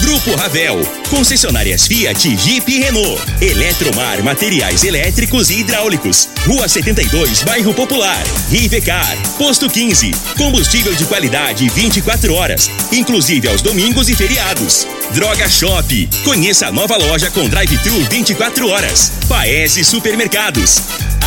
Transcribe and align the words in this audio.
Grupo 0.00 0.34
Ravel. 0.34 0.80
Concessionárias 1.08 1.86
Fiat, 1.86 2.36
Jeep 2.36 2.70
e 2.70 2.80
Renault. 2.80 3.20
Eletromar 3.40 4.22
Materiais 4.22 4.82
Elétricos 4.84 5.50
e 5.50 5.60
Hidráulicos. 5.60 6.28
Rua 6.46 6.68
72, 6.68 7.42
Bairro 7.42 7.74
Popular. 7.74 8.22
Rivecar. 8.50 9.16
Posto 9.36 9.68
15. 9.68 10.10
Combustível 10.36 10.94
de 10.94 11.04
qualidade 11.04 11.68
24 11.68 12.34
horas, 12.34 12.70
inclusive 12.92 13.48
aos 13.48 13.62
domingos 13.62 14.08
e 14.08 14.14
feriados. 14.14 14.86
Droga 15.12 15.48
Shop. 15.48 16.08
Conheça 16.24 16.68
a 16.68 16.72
nova 16.72 16.96
loja 16.96 17.30
com 17.30 17.48
drive-thru 17.48 18.04
24 18.10 18.68
horas. 18.68 19.12
Paese 19.28 19.84
Supermercados. 19.84 21.09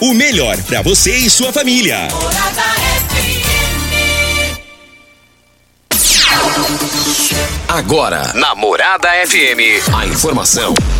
O 0.00 0.14
melhor 0.14 0.56
para 0.62 0.80
você 0.80 1.16
e 1.16 1.28
sua 1.28 1.52
família. 1.52 2.06
Morada 2.12 2.62
FM. 3.08 3.48
Agora, 7.68 8.32
na 8.34 8.54
Morada 8.54 9.08
FM, 9.26 9.92
a 9.92 10.06
informação 10.06 10.72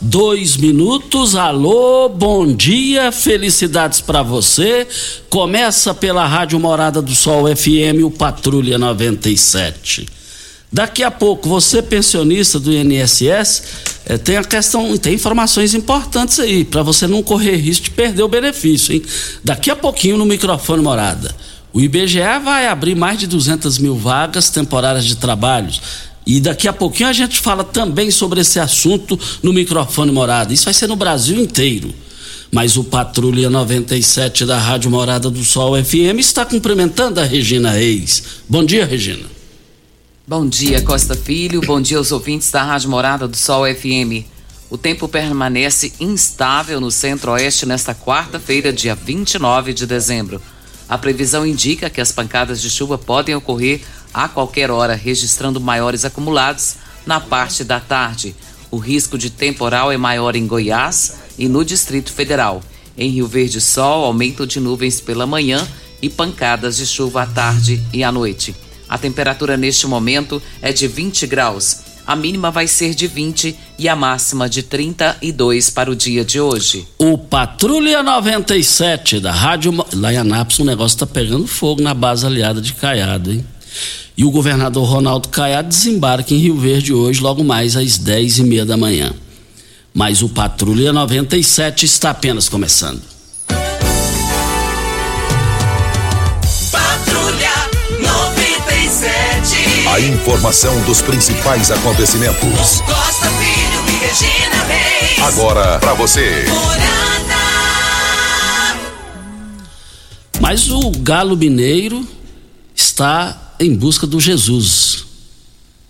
dois 0.00 0.56
minutos. 0.56 1.34
Alô, 1.34 2.08
bom 2.08 2.52
dia, 2.52 3.10
felicidades 3.10 4.00
para 4.00 4.22
você. 4.22 4.86
Começa 5.30 5.94
pela 5.94 6.26
Rádio 6.26 6.58
Morada 6.60 7.00
do 7.00 7.14
Sol 7.14 7.44
FM, 7.54 8.04
o 8.04 8.10
Patrulha 8.10 8.78
97. 8.78 10.06
Daqui 10.72 11.02
a 11.02 11.10
pouco, 11.10 11.48
você 11.48 11.80
pensionista 11.80 12.58
do 12.58 12.72
INSS, 12.72 13.62
eh, 14.04 14.18
tem 14.18 14.36
a 14.36 14.44
questão, 14.44 14.96
tem 14.98 15.14
informações 15.14 15.74
importantes 15.74 16.38
aí, 16.40 16.64
para 16.64 16.82
você 16.82 17.06
não 17.06 17.22
correr 17.22 17.56
risco 17.56 17.84
de 17.84 17.90
perder 17.92 18.22
o 18.22 18.28
benefício, 18.28 18.92
hein? 18.92 19.02
Daqui 19.44 19.70
a 19.70 19.76
pouquinho 19.76 20.18
no 20.18 20.26
microfone 20.26 20.82
Morada. 20.82 21.34
O 21.72 21.80
IBGE 21.80 22.20
vai 22.42 22.66
abrir 22.66 22.94
mais 22.94 23.18
de 23.18 23.26
200 23.26 23.78
mil 23.78 23.96
vagas 23.96 24.50
temporárias 24.50 25.04
de 25.04 25.16
trabalhos. 25.16 25.80
E 26.26 26.40
daqui 26.40 26.66
a 26.66 26.72
pouquinho 26.72 27.08
a 27.08 27.12
gente 27.12 27.38
fala 27.38 27.62
também 27.62 28.10
sobre 28.10 28.40
esse 28.40 28.58
assunto 28.58 29.18
no 29.42 29.52
microfone 29.52 30.10
Morada. 30.10 30.52
Isso 30.52 30.64
vai 30.64 30.74
ser 30.74 30.88
no 30.88 30.96
Brasil 30.96 31.38
inteiro. 31.38 31.94
Mas 32.50 32.76
o 32.76 32.82
Patrulha 32.82 33.48
97 33.48 34.44
da 34.44 34.58
Rádio 34.58 34.90
Morada 34.90 35.30
do 35.30 35.44
Sol 35.44 35.82
FM 35.82 36.18
está 36.18 36.44
cumprimentando 36.44 37.20
a 37.20 37.24
Regina 37.24 37.70
Reis. 37.70 38.22
Bom 38.48 38.64
dia, 38.64 38.84
Regina. 38.84 39.24
Bom 40.26 40.48
dia, 40.48 40.82
Costa 40.82 41.14
Filho. 41.14 41.60
Bom 41.60 41.80
dia 41.80 41.98
aos 41.98 42.10
ouvintes 42.10 42.50
da 42.50 42.64
Rádio 42.64 42.90
Morada 42.90 43.28
do 43.28 43.36
Sol 43.36 43.64
FM. 43.64 44.26
O 44.68 44.76
tempo 44.76 45.06
permanece 45.06 45.92
instável 46.00 46.80
no 46.80 46.90
centro-oeste 46.90 47.66
nesta 47.66 47.94
quarta-feira, 47.94 48.72
dia 48.72 48.96
29 48.96 49.72
de 49.72 49.86
dezembro. 49.86 50.42
A 50.88 50.96
previsão 50.96 51.46
indica 51.46 51.90
que 51.90 52.00
as 52.00 52.10
pancadas 52.10 52.60
de 52.60 52.70
chuva 52.70 52.96
podem 52.96 53.34
ocorrer 53.34 53.82
a 54.12 54.28
qualquer 54.28 54.70
hora, 54.70 54.94
registrando 54.94 55.60
maiores 55.60 56.04
acumulados 56.04 56.76
na 57.06 57.20
parte 57.20 57.62
da 57.64 57.80
tarde. 57.80 58.34
O 58.70 58.78
risco 58.78 59.16
de 59.16 59.30
temporal 59.30 59.92
é 59.92 59.96
maior 59.96 60.34
em 60.36 60.46
Goiás 60.46 61.14
e 61.38 61.48
no 61.48 61.64
Distrito 61.64 62.12
Federal. 62.12 62.62
Em 62.98 63.10
Rio 63.10 63.26
Verde, 63.26 63.60
sol, 63.60 64.04
aumento 64.04 64.46
de 64.46 64.58
nuvens 64.58 65.00
pela 65.00 65.26
manhã 65.26 65.66
e 66.00 66.08
pancadas 66.08 66.76
de 66.76 66.86
chuva 66.86 67.22
à 67.22 67.26
tarde 67.26 67.82
e 67.92 68.02
à 68.02 68.10
noite. 68.10 68.54
A 68.88 68.96
temperatura 68.96 69.56
neste 69.56 69.86
momento 69.86 70.42
é 70.62 70.72
de 70.72 70.86
20 70.86 71.26
graus. 71.26 71.86
A 72.06 72.14
mínima 72.14 72.52
vai 72.52 72.68
ser 72.68 72.94
de 72.94 73.08
20 73.08 73.56
e 73.78 73.88
a 73.88 73.96
máxima 73.96 74.48
de 74.48 74.62
32 74.62 75.70
para 75.70 75.90
o 75.90 75.96
dia 75.96 76.24
de 76.24 76.40
hoje. 76.40 76.86
O 76.98 77.18
Patrulha 77.18 78.00
97 78.00 79.18
da 79.18 79.32
Rádio. 79.32 79.74
Lá 79.92 80.12
em 80.12 80.16
Anápolis 80.16 80.60
o 80.60 80.64
negócio 80.64 80.98
tá 80.98 81.06
pegando 81.06 81.48
fogo 81.48 81.82
na 81.82 81.92
base 81.92 82.24
aliada 82.24 82.60
de 82.60 82.74
Caiado, 82.74 83.32
hein? 83.32 83.44
E 84.16 84.24
o 84.24 84.30
governador 84.30 84.84
Ronaldo 84.88 85.28
Caiado 85.28 85.68
desembarca 85.68 86.32
em 86.32 86.38
Rio 86.38 86.56
Verde 86.56 86.94
hoje, 86.94 87.20
logo 87.20 87.44
mais 87.44 87.76
às 87.76 87.98
10 87.98 88.38
e 88.38 88.44
meia 88.44 88.64
da 88.64 88.76
manhã. 88.76 89.12
Mas 89.92 90.22
o 90.22 90.28
Patrulha 90.28 90.92
97 90.92 91.84
está 91.84 92.10
apenas 92.10 92.48
começando. 92.48 93.02
Patrulha 96.70 97.52
97. 98.00 99.88
A 99.88 100.00
informação 100.00 100.78
dos 100.84 101.00
principais 101.02 101.70
acontecimentos. 101.70 102.80
Costa 102.82 103.30
Filho 103.30 103.84
e 103.88 103.92
Regina 104.04 104.64
Reis. 104.64 105.18
Agora 105.22 105.78
para 105.78 105.94
você. 105.94 106.44
Mas 110.40 110.70
o 110.70 110.90
Galo 110.90 111.36
Mineiro 111.36 112.06
está 112.74 113.45
em 113.58 113.74
busca 113.74 114.06
do 114.06 114.20
Jesus. 114.20 115.04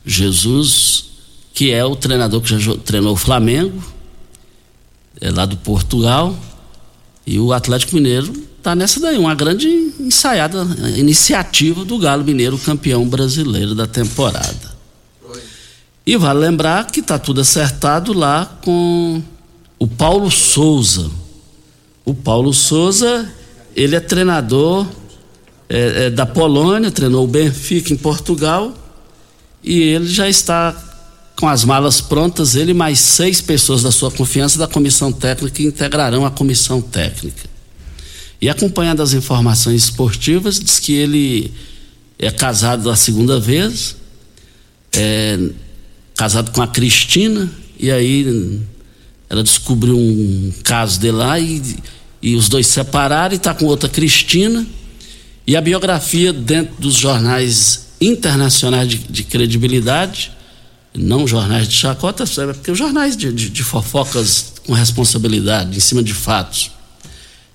Jesus, 0.05 1.05
que 1.53 1.73
é 1.73 1.85
o 1.85 1.97
treinador 1.97 2.41
que 2.41 2.59
já 2.59 2.77
treinou 2.77 3.15
o 3.15 3.17
Flamengo, 3.17 3.83
é 5.21 5.31
lá 5.31 5.47
do 5.47 5.57
Portugal, 5.57 6.37
e 7.27 7.41
o 7.41 7.53
Atlético 7.53 7.97
Mineiro 7.97 8.33
está 8.57 8.75
nessa 8.75 9.01
daí, 9.01 9.17
uma 9.19 9.35
grande 9.35 9.69
ensaiada 9.99 10.67
iniciativa 10.97 11.85
do 11.85 11.99
Galo 11.99 12.25
Mineiro, 12.25 12.59
campeão 12.59 13.09
brasileiro 13.09 13.75
da 13.75 13.87
temporada. 13.87 14.77
E 16.07 16.17
vale 16.17 16.39
lembrar 16.39 16.87
que 16.87 17.01
está 17.01 17.19
tudo 17.19 17.41
acertado 17.41 18.13
lá 18.13 18.59
com 18.63 19.21
o 19.79 19.89
Paulo 19.89 20.31
Souza. 20.31 21.11
O 22.05 22.15
Paulo 22.15 22.55
Souza, 22.55 23.29
ele 23.75 23.97
é 23.97 24.01
treinador 24.01 24.87
é, 25.69 26.07
é, 26.07 26.11
da 26.11 26.25
Polônia, 26.25 26.91
treinou 26.91 27.25
o 27.25 27.29
Benfica 27.29 27.93
em 27.93 27.97
Portugal 27.97 28.73
e 29.63 29.81
ele 29.81 30.09
já 30.09 30.29
está 30.29 30.75
com 31.39 31.49
as 31.49 31.65
malas 31.65 32.01
prontas, 32.01 32.55
ele 32.55 32.71
e 32.71 32.75
mais 32.75 32.99
seis 32.99 33.41
pessoas 33.41 33.83
da 33.83 33.93
sua 33.93 34.11
confiança 34.11 34.59
da 34.59 34.67
comissão 34.67 35.13
técnica 35.13 35.63
integrarão 35.63 36.25
a 36.25 36.31
comissão 36.31 36.81
técnica. 36.81 37.49
E 38.41 38.49
acompanhando 38.49 39.03
as 39.03 39.13
informações 39.13 39.85
esportivas, 39.85 40.59
diz 40.59 40.79
que 40.79 40.93
ele 40.93 41.53
é 42.19 42.31
casado 42.31 42.91
a 42.91 42.97
segunda 42.97 43.39
vez, 43.39 43.97
é, 44.95 45.39
casado 46.15 46.51
com 46.53 46.63
a 46.63 46.67
Cristina, 46.67 47.51
e 47.79 47.91
aí 47.91 48.63
ela 49.29 49.43
descobriu 49.43 49.99
um 49.99 50.53
caso 50.63 50.99
dele 51.01 51.17
lá 51.17 51.39
e, 51.39 51.77
e 52.23 52.35
os 52.35 52.49
dois 52.49 52.67
se 52.67 52.75
separaram 52.75 53.35
e 53.35 53.37
está 53.37 53.53
com 53.53 53.67
outra 53.67 53.89
Cristina. 53.89 54.67
E 55.47 55.57
a 55.57 55.61
biografia 55.61 56.33
dentro 56.33 56.75
dos 56.79 56.95
jornais 56.95 57.87
internacionais 58.01 58.89
de, 58.89 58.99
de 58.99 59.23
credibilidade 59.23 60.33
não 60.97 61.27
jornais 61.27 61.69
de 61.69 61.75
chacota, 61.75 62.25
é 62.25 62.53
porque 62.55 62.71
os 62.71 62.79
jornais 62.79 63.17
de, 63.17 63.33
de, 63.33 63.51
de 63.51 63.63
fofocas 63.63 64.55
com 64.67 64.73
responsabilidade, 64.73 65.77
em 65.77 65.81
cima 65.81 66.03
de 66.03 66.15
fatos. 66.15 66.71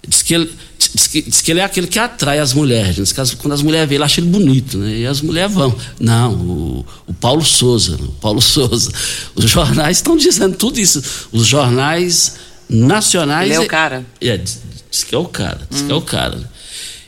Diz 0.07 0.21
que 0.21 0.33
ele, 0.33 0.51
diz 0.77 1.07
que, 1.07 1.21
diz 1.21 1.41
que 1.41 1.51
ele 1.51 1.59
é 1.59 1.63
aquele 1.63 1.87
que 1.87 1.99
atrai 1.99 2.39
as 2.39 2.53
mulheres. 2.53 2.95
Diz 2.95 3.11
que 3.11 3.35
quando 3.37 3.53
as 3.53 3.61
mulheres 3.61 3.87
veem, 3.87 3.97
ele 3.97 4.03
acha 4.03 4.19
ele 4.19 4.29
bonito, 4.29 4.77
né? 4.77 4.97
E 4.99 5.05
as 5.05 5.21
mulheres 5.21 5.53
vão. 5.53 5.75
Não, 5.99 6.33
o, 6.33 6.85
o 7.07 7.13
Paulo 7.13 7.43
Souza, 7.43 7.95
o 7.95 8.11
Paulo 8.13 8.41
Souza. 8.41 8.91
Os 9.35 9.49
jornais 9.49 9.97
estão 9.97 10.17
dizendo 10.17 10.55
tudo 10.55 10.79
isso. 10.79 11.03
Os 11.31 11.45
jornais 11.45 12.35
nacionais. 12.67 13.51
Ele 13.51 13.55
é 13.55 13.59
o 13.59 13.67
cara. 13.67 14.05
É, 14.19 14.37
diz, 14.37 14.59
diz 14.89 15.03
que 15.03 15.13
é 15.13 15.17
o 15.17 15.25
cara, 15.25 15.61
diz 15.69 15.81
hum. 15.81 15.87
que 15.87 15.91
é 15.91 15.95
o 15.95 16.01
cara. 16.01 16.51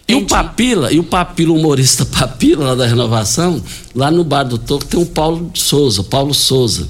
E 0.08 0.16
o 0.16 0.26
Papila, 0.26 0.92
e 0.92 1.00
o 1.00 1.04
Papila, 1.04 1.54
humorista 1.54 2.06
Papila, 2.08 2.66
lá 2.66 2.76
da 2.76 2.86
Renovação, 2.86 3.62
lá 3.96 4.12
no 4.12 4.24
Bar 4.24 4.44
do 4.44 4.58
Toco 4.58 4.86
tem 4.86 5.02
o 5.02 5.06
Paulo 5.06 5.52
Souza, 5.54 6.04
Paulo 6.04 6.34
Souza, 6.34 6.88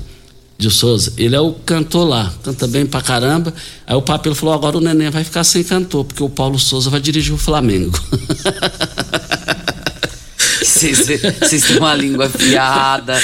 de 0.57 0.69
Souza. 0.71 1.13
Ele 1.17 1.35
é 1.35 1.39
o 1.39 1.53
cantor 1.53 2.07
lá, 2.07 2.33
canta 2.43 2.67
bem 2.67 2.85
pra 2.85 3.01
caramba. 3.01 3.53
Aí 3.85 3.95
o 3.95 4.01
Papila 4.01 4.35
falou: 4.35 4.55
agora 4.55 4.77
o 4.77 4.81
neném 4.81 5.09
vai 5.09 5.23
ficar 5.23 5.43
sem 5.43 5.63
cantor, 5.63 6.05
porque 6.05 6.23
o 6.23 6.29
Paulo 6.29 6.57
Souza 6.57 6.89
vai 6.89 6.99
dirigir 6.99 7.33
o 7.33 7.37
Flamengo. 7.37 7.97
Vocês 10.91 11.63
têm 11.63 11.77
uma 11.77 11.93
língua 11.93 12.25
afiada. 12.25 13.17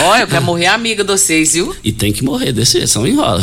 Olha, 0.00 0.22
eu 0.22 0.26
quero 0.26 0.44
morrer 0.44 0.66
amiga 0.66 1.04
de 1.04 1.12
vocês, 1.12 1.52
viu? 1.52 1.76
E 1.84 1.92
tem 1.92 2.12
que 2.12 2.24
morrer 2.24 2.52
desse 2.52 2.78
jeito, 2.78 2.88
só 2.88 3.06
enrola. 3.06 3.42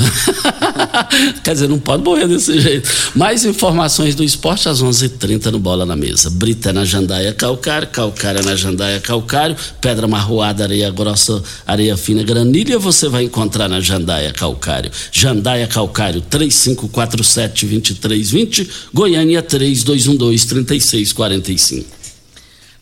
Quer 1.44 1.54
dizer, 1.54 1.70
não 1.70 1.80
pode 1.80 2.04
morrer 2.04 2.28
desse 2.28 2.60
jeito. 2.60 2.90
Mais 3.16 3.46
informações 3.46 4.16
do 4.16 4.24
esporte 4.24 4.68
às 4.68 4.82
11:30 4.82 5.06
h 5.06 5.14
30 5.20 5.52
no 5.52 5.60
Bola 5.60 5.86
na 5.86 5.96
Mesa. 5.96 6.30
Brita 6.30 6.74
na 6.74 6.86
Jandaia 6.86 7.34
Calcário, 7.34 7.88
Calcária 7.88 8.42
na 8.42 8.56
Jandaia 8.56 9.00
Calcário, 9.00 9.56
Pedra 9.82 10.08
Marroada, 10.08 10.64
Areia 10.64 10.90
Grossa, 10.90 11.44
Areia 11.66 11.98
Fina, 11.98 12.24
Granilha, 12.24 12.80
você 12.80 13.10
vai 13.10 13.24
encontrar 13.24 13.68
na 13.68 13.80
Jandaia 13.80 14.34
Calcário. 14.34 14.92
Jandaia 15.12 15.68
Calcário, 15.68 16.24
3547-2320, 16.30 18.68
Goiânia 18.94 19.44
3212-3645. 19.44 22.03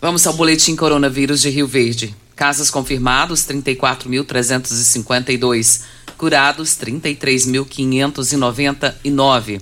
Vamos 0.02 0.26
ao 0.26 0.34
boletim 0.34 0.76
coronavírus 0.76 1.42
de 1.42 1.52
Rio 1.52 1.68
Verde. 1.68 2.16
Casos 2.36 2.72
confirmados 2.72 3.42
34.352, 3.42 5.82
curados 6.18 6.72
33.599. 6.72 9.62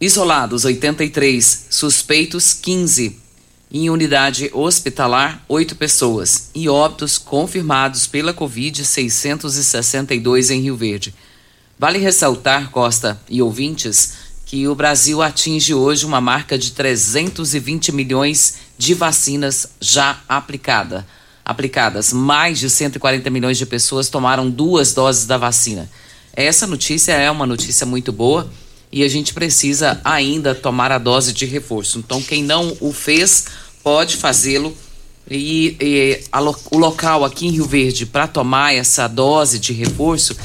Isolados 0.00 0.64
83, 0.64 1.66
suspeitos 1.68 2.54
15. 2.54 3.18
Em 3.72 3.90
unidade 3.90 4.48
hospitalar, 4.52 5.44
8 5.48 5.74
pessoas. 5.74 6.50
E 6.54 6.68
óbitos 6.68 7.18
confirmados 7.18 8.06
pela 8.06 8.32
Covid, 8.32 8.84
662 8.84 10.48
em 10.48 10.60
Rio 10.60 10.76
Verde. 10.76 11.12
Vale 11.76 11.98
ressaltar, 11.98 12.70
Costa 12.70 13.20
e 13.28 13.42
ouvintes, 13.42 14.21
que 14.52 14.68
o 14.68 14.74
Brasil 14.74 15.22
atinge 15.22 15.72
hoje 15.72 16.04
uma 16.04 16.20
marca 16.20 16.58
de 16.58 16.72
320 16.72 17.90
milhões 17.90 18.56
de 18.76 18.92
vacinas 18.92 19.66
já 19.80 20.20
aplicada, 20.28 21.06
aplicadas. 21.42 22.12
Mais 22.12 22.58
de 22.58 22.68
140 22.68 23.30
milhões 23.30 23.56
de 23.56 23.64
pessoas 23.64 24.10
tomaram 24.10 24.50
duas 24.50 24.92
doses 24.92 25.24
da 25.24 25.38
vacina. 25.38 25.90
Essa 26.36 26.66
notícia 26.66 27.12
é 27.12 27.30
uma 27.30 27.46
notícia 27.46 27.86
muito 27.86 28.12
boa 28.12 28.52
e 28.92 29.02
a 29.02 29.08
gente 29.08 29.32
precisa 29.32 29.98
ainda 30.04 30.54
tomar 30.54 30.92
a 30.92 30.98
dose 30.98 31.32
de 31.32 31.46
reforço. 31.46 31.98
Então, 31.98 32.20
quem 32.20 32.44
não 32.44 32.76
o 32.78 32.92
fez, 32.92 33.46
pode 33.82 34.18
fazê-lo. 34.18 34.76
E, 35.30 35.78
e 35.80 36.20
a, 36.30 36.42
o 36.42 36.76
local 36.76 37.24
aqui 37.24 37.46
em 37.46 37.52
Rio 37.52 37.64
Verde 37.64 38.04
para 38.04 38.26
tomar 38.26 38.74
essa 38.74 39.08
dose 39.08 39.58
de 39.58 39.72
reforço 39.72 40.36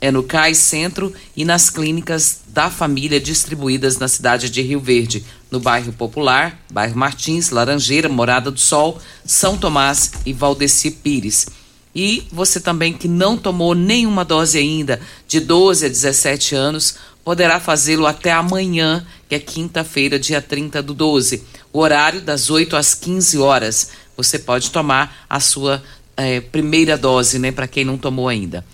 é 0.00 0.10
no 0.10 0.22
CAIS 0.22 0.58
Centro 0.58 1.12
e 1.36 1.44
nas 1.44 1.70
clínicas 1.70 2.40
da 2.48 2.70
família 2.70 3.20
distribuídas 3.20 3.98
na 3.98 4.08
cidade 4.08 4.48
de 4.48 4.62
Rio 4.62 4.80
Verde, 4.80 5.24
no 5.50 5.58
bairro 5.58 5.92
Popular, 5.92 6.60
bairro 6.70 6.96
Martins, 6.96 7.50
Laranjeira, 7.50 8.08
Morada 8.08 8.50
do 8.50 8.60
Sol, 8.60 9.00
São 9.24 9.56
Tomás 9.56 10.12
e 10.24 10.32
Valdeci 10.32 10.90
Pires. 10.90 11.46
E 11.94 12.28
você 12.30 12.60
também 12.60 12.92
que 12.92 13.08
não 13.08 13.36
tomou 13.36 13.74
nenhuma 13.74 14.24
dose 14.24 14.58
ainda, 14.58 15.00
de 15.26 15.40
12 15.40 15.86
a 15.86 15.88
17 15.88 16.54
anos, 16.54 16.96
poderá 17.24 17.58
fazê-lo 17.58 18.06
até 18.06 18.30
amanhã, 18.30 19.04
que 19.28 19.34
é 19.34 19.38
quinta-feira, 19.38 20.18
dia 20.18 20.40
30 20.40 20.82
do 20.82 20.94
12. 20.94 21.42
O 21.72 21.80
horário 21.80 22.20
das 22.20 22.50
8 22.50 22.76
às 22.76 22.94
15 22.94 23.38
horas. 23.38 23.90
Você 24.16 24.38
pode 24.38 24.70
tomar 24.70 25.26
a 25.28 25.38
sua 25.40 25.82
eh, 26.16 26.40
primeira 26.40 26.96
dose, 26.96 27.38
né, 27.38 27.52
para 27.52 27.68
quem 27.68 27.84
não 27.84 27.98
tomou 27.98 28.28
ainda. 28.28 28.64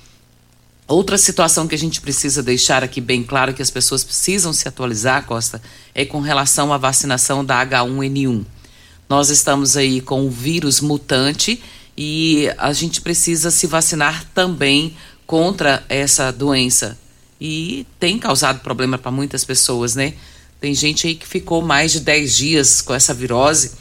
Outra 0.86 1.16
situação 1.16 1.66
que 1.66 1.74
a 1.74 1.78
gente 1.78 2.00
precisa 2.00 2.42
deixar 2.42 2.84
aqui 2.84 3.00
bem 3.00 3.22
claro 3.22 3.54
que 3.54 3.62
as 3.62 3.70
pessoas 3.70 4.04
precisam 4.04 4.52
se 4.52 4.68
atualizar, 4.68 5.24
Costa, 5.24 5.62
é 5.94 6.04
com 6.04 6.20
relação 6.20 6.74
à 6.74 6.76
vacinação 6.76 7.42
da 7.42 7.64
H1N1. 7.64 8.44
Nós 9.08 9.30
estamos 9.30 9.78
aí 9.78 10.02
com 10.02 10.26
o 10.26 10.30
vírus 10.30 10.82
mutante 10.82 11.62
e 11.96 12.50
a 12.58 12.72
gente 12.74 13.00
precisa 13.00 13.50
se 13.50 13.66
vacinar 13.66 14.26
também 14.34 14.94
contra 15.26 15.82
essa 15.88 16.30
doença. 16.30 16.98
E 17.40 17.86
tem 17.98 18.18
causado 18.18 18.60
problema 18.60 18.98
para 18.98 19.10
muitas 19.10 19.42
pessoas, 19.42 19.94
né? 19.94 20.12
Tem 20.60 20.74
gente 20.74 21.06
aí 21.06 21.14
que 21.14 21.26
ficou 21.26 21.62
mais 21.62 21.92
de 21.92 22.00
10 22.00 22.36
dias 22.36 22.82
com 22.82 22.92
essa 22.92 23.14
virose 23.14 23.72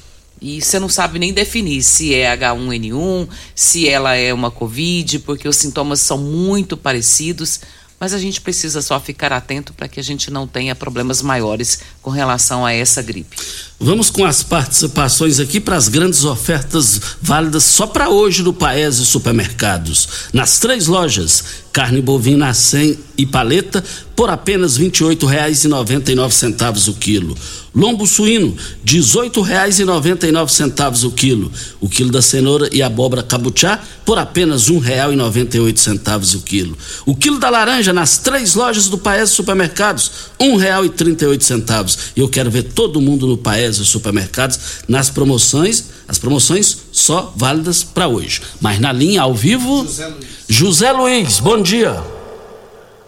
e 0.43 0.61
você 0.61 0.77
não 0.77 0.89
sabe 0.89 1.17
nem 1.17 1.31
definir 1.31 1.81
se 1.81 2.13
é 2.13 2.35
H1N1, 2.35 3.29
se 3.55 3.87
ela 3.87 4.13
é 4.13 4.33
uma 4.33 4.51
Covid, 4.51 5.19
porque 5.19 5.47
os 5.47 5.55
sintomas 5.55 6.01
são 6.01 6.17
muito 6.17 6.75
parecidos, 6.75 7.61
mas 7.97 8.13
a 8.13 8.19
gente 8.19 8.41
precisa 8.41 8.81
só 8.81 8.99
ficar 8.99 9.31
atento 9.31 9.73
para 9.73 9.87
que 9.87 10.01
a 10.01 10.03
gente 10.03 10.29
não 10.29 10.45
tenha 10.45 10.75
problemas 10.75 11.21
maiores 11.21 11.79
com 12.01 12.09
relação 12.09 12.65
a 12.65 12.73
essa 12.73 13.01
gripe. 13.01 13.37
Vamos 13.83 14.09
com 14.09 14.23
as 14.23 14.41
participações 14.41 15.41
aqui 15.41 15.59
para 15.59 15.75
as 15.75 15.89
grandes 15.89 16.23
ofertas 16.23 17.01
válidas 17.21 17.65
só 17.65 17.85
para 17.85 18.09
hoje 18.09 18.41
no 18.41 18.53
Paese 18.53 19.05
Supermercados. 19.05 20.07
Nas 20.31 20.57
três 20.57 20.87
lojas, 20.87 21.43
carne 21.73 22.01
bovina 22.01 22.53
100 22.53 22.97
e 23.17 23.25
paleta 23.25 23.83
por 24.15 24.29
apenas 24.29 24.77
R$ 24.77 24.91
28,99 24.91 26.89
o 26.89 26.93
quilo. 26.93 27.35
Lombo 27.75 28.05
suíno, 28.05 28.49
R$ 28.49 28.55
18,99 28.85 31.05
o 31.05 31.11
quilo. 31.11 31.51
O 31.81 31.89
quilo 31.89 32.11
da 32.11 32.21
cenoura 32.21 32.69
e 32.71 32.83
abóbora 32.83 33.23
cabuchá 33.23 33.83
por 34.05 34.19
apenas 34.19 34.67
R$ 34.67 34.75
1,98 34.75 36.35
o 36.35 36.41
quilo. 36.41 36.77
O 37.07 37.15
quilo 37.15 37.39
da 37.39 37.49
laranja 37.49 37.91
nas 37.91 38.19
três 38.19 38.53
lojas 38.53 38.87
do 38.87 38.99
Paese 38.99 39.31
Supermercados, 39.31 40.11
R$ 40.39 40.49
1,38. 40.49 42.11
E 42.15 42.19
eu 42.19 42.29
quero 42.29 42.51
ver 42.51 42.61
todo 42.63 43.01
mundo 43.01 43.25
no 43.25 43.37
Paese 43.37 43.72
Supermercados 43.77 44.83
nas 44.87 45.09
promoções, 45.09 45.89
as 46.07 46.19
promoções 46.19 46.87
só 46.91 47.33
válidas 47.35 47.83
para 47.83 48.07
hoje. 48.07 48.41
Mas 48.61 48.79
na 48.79 48.91
linha 48.91 49.21
ao 49.21 49.33
vivo, 49.33 49.83
José 49.83 50.07
Luiz. 50.07 50.45
José 50.47 50.91
Luiz, 50.91 51.39
bom 51.39 51.61
dia. 51.61 52.03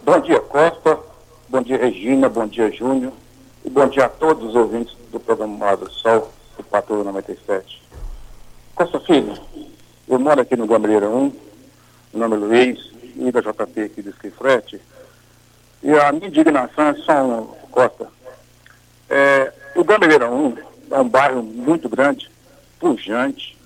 Bom 0.04 0.20
dia, 0.20 0.40
Costa. 0.40 1.00
Bom 1.50 1.62
dia, 1.62 1.78
Regina. 1.78 2.30
Bom 2.30 2.48
dia, 2.48 2.72
Júnior. 2.72 3.14
E 3.64 3.70
bom 3.70 3.88
dia 3.88 4.06
a 4.06 4.10
todos 4.10 4.50
os 4.50 4.56
ouvintes 4.56 4.96
do 5.12 5.20
programa 5.20 5.76
do 5.78 5.92
Sol, 5.92 6.32
do 6.58 6.64
Patrulha 6.64 7.04
97. 7.06 7.82
Costa 8.76 9.00
Filho, 9.00 9.34
eu 10.08 10.20
moro 10.20 10.42
aqui 10.42 10.56
no 10.56 10.68
Gameleira 10.68 11.10
1, 11.10 11.34
meu 12.14 12.30
nome 12.30 12.36
é 12.36 12.38
Luiz, 12.38 12.92
e 13.16 13.32
da 13.32 13.40
JP 13.40 13.82
aqui 13.82 14.02
do 14.02 14.10
Esquifrete. 14.10 14.80
E 15.82 15.92
a 15.94 16.12
minha 16.12 16.28
indignação 16.28 16.90
é 16.90 16.94
só 16.96 17.26
uma, 17.26 17.42
Costa. 17.72 18.08
É, 19.10 19.54
o 19.76 19.84
Gameleira 19.84 20.30
1 20.30 20.58
é 20.92 21.00
um 21.00 21.10
bairro 21.10 21.44
muito 21.44 21.90
grande, 21.90 22.30
pujante, 22.80 23.58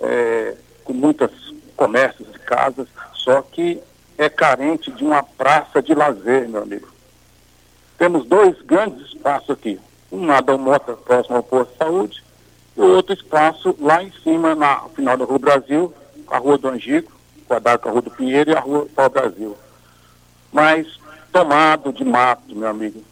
é, 0.00 0.56
com 0.84 0.92
muitos 0.92 1.30
comércios 1.76 2.28
e 2.34 2.38
casas, 2.40 2.88
só 3.14 3.42
que 3.42 3.80
é 4.18 4.28
carente 4.28 4.90
de 4.90 5.04
uma 5.04 5.22
praça 5.22 5.82
de 5.82 5.94
lazer, 5.94 6.48
meu 6.48 6.62
amigo. 6.62 6.88
Temos 7.96 8.26
dois 8.26 8.60
grandes 8.62 9.08
espaços 9.08 9.50
aqui. 9.50 9.78
Um 10.10 10.24
na 10.24 10.40
Mota, 10.40 10.94
próximo 10.94 11.36
ao 11.36 11.42
posto 11.42 11.72
de 11.72 11.78
saúde, 11.78 12.24
e 12.76 12.80
outro 12.80 13.14
espaço 13.14 13.76
lá 13.78 14.02
em 14.02 14.12
cima, 14.22 14.54
na 14.54 14.80
final 14.96 15.16
da 15.16 15.24
Rua 15.24 15.38
Brasil, 15.38 15.92
a 16.28 16.38
Rua 16.38 16.58
do 16.58 16.68
Angico, 16.68 17.12
quadrado 17.46 17.82
com 17.82 17.88
a 17.88 17.92
Rua 17.92 18.02
do 18.02 18.10
Pinheiro 18.10 18.50
e 18.50 18.54
a 18.54 18.60
Rua 18.60 18.86
Pau 18.94 19.10
Brasil. 19.10 19.56
Mas 20.52 20.86
tomado 21.32 21.92
de 21.92 22.04
mato, 22.04 22.54
meu 22.54 22.68
amigo. 22.68 23.02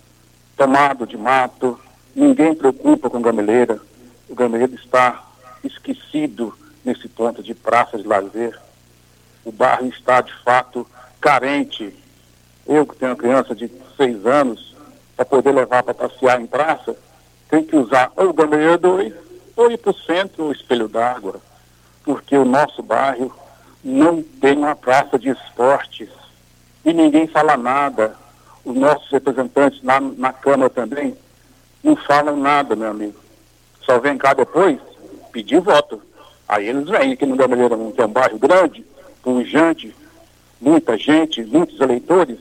Tomado 0.56 1.06
de 1.06 1.16
mato. 1.16 1.78
Ninguém 2.18 2.52
preocupa 2.52 3.08
com 3.08 3.22
gameleira. 3.22 3.80
O 4.28 4.34
gameleiro 4.34 4.74
está 4.74 5.22
esquecido 5.62 6.52
nesse 6.84 7.08
ponto 7.08 7.40
de 7.44 7.54
praça 7.54 7.96
de 7.96 8.08
lazer. 8.08 8.58
O 9.44 9.52
bairro 9.52 9.86
está, 9.86 10.20
de 10.20 10.34
fato, 10.42 10.84
carente. 11.20 11.94
Eu 12.66 12.84
que 12.84 12.96
tenho 12.96 13.12
uma 13.12 13.16
criança 13.16 13.54
de 13.54 13.70
seis 13.96 14.26
anos, 14.26 14.74
para 15.14 15.24
poder 15.24 15.52
levar 15.52 15.84
para 15.84 15.94
passear 15.94 16.40
em 16.40 16.46
praça, 16.48 16.96
tem 17.48 17.62
que 17.62 17.76
usar 17.76 18.10
ou 18.16 18.30
o 18.30 18.34
gameleiro 18.34 18.78
2 18.78 19.14
ou 19.54 19.70
ir 19.70 19.78
para 19.78 19.92
o 19.92 19.94
centro 19.94 20.46
o 20.46 20.52
espelho 20.52 20.88
d'água, 20.88 21.40
porque 22.02 22.36
o 22.36 22.44
nosso 22.44 22.82
bairro 22.82 23.32
não 23.84 24.24
tem 24.24 24.58
uma 24.58 24.74
praça 24.74 25.20
de 25.20 25.28
esportes 25.28 26.10
e 26.84 26.92
ninguém 26.92 27.28
fala 27.28 27.56
nada. 27.56 28.16
Os 28.64 28.74
nossos 28.74 29.08
representantes 29.08 29.80
lá 29.84 30.00
na 30.00 30.32
Câmara 30.32 30.68
também 30.68 31.16
não 31.88 31.96
falam 31.96 32.36
nada, 32.36 32.76
meu 32.76 32.90
amigo. 32.90 33.16
Só 33.84 33.98
vem 33.98 34.18
cá 34.18 34.34
depois 34.34 34.78
pedir 35.32 35.60
voto. 35.60 36.02
Aí 36.46 36.68
eles 36.68 36.88
vêm 36.88 37.12
aqui 37.12 37.24
no 37.24 37.36
Gameleira, 37.36 37.76
que 37.94 38.00
é 38.00 38.06
um 38.06 38.10
bairro 38.10 38.38
grande, 38.38 38.84
pujante, 39.22 39.94
muita 40.60 40.96
gente, 40.98 41.42
muitos 41.44 41.80
eleitores. 41.80 42.38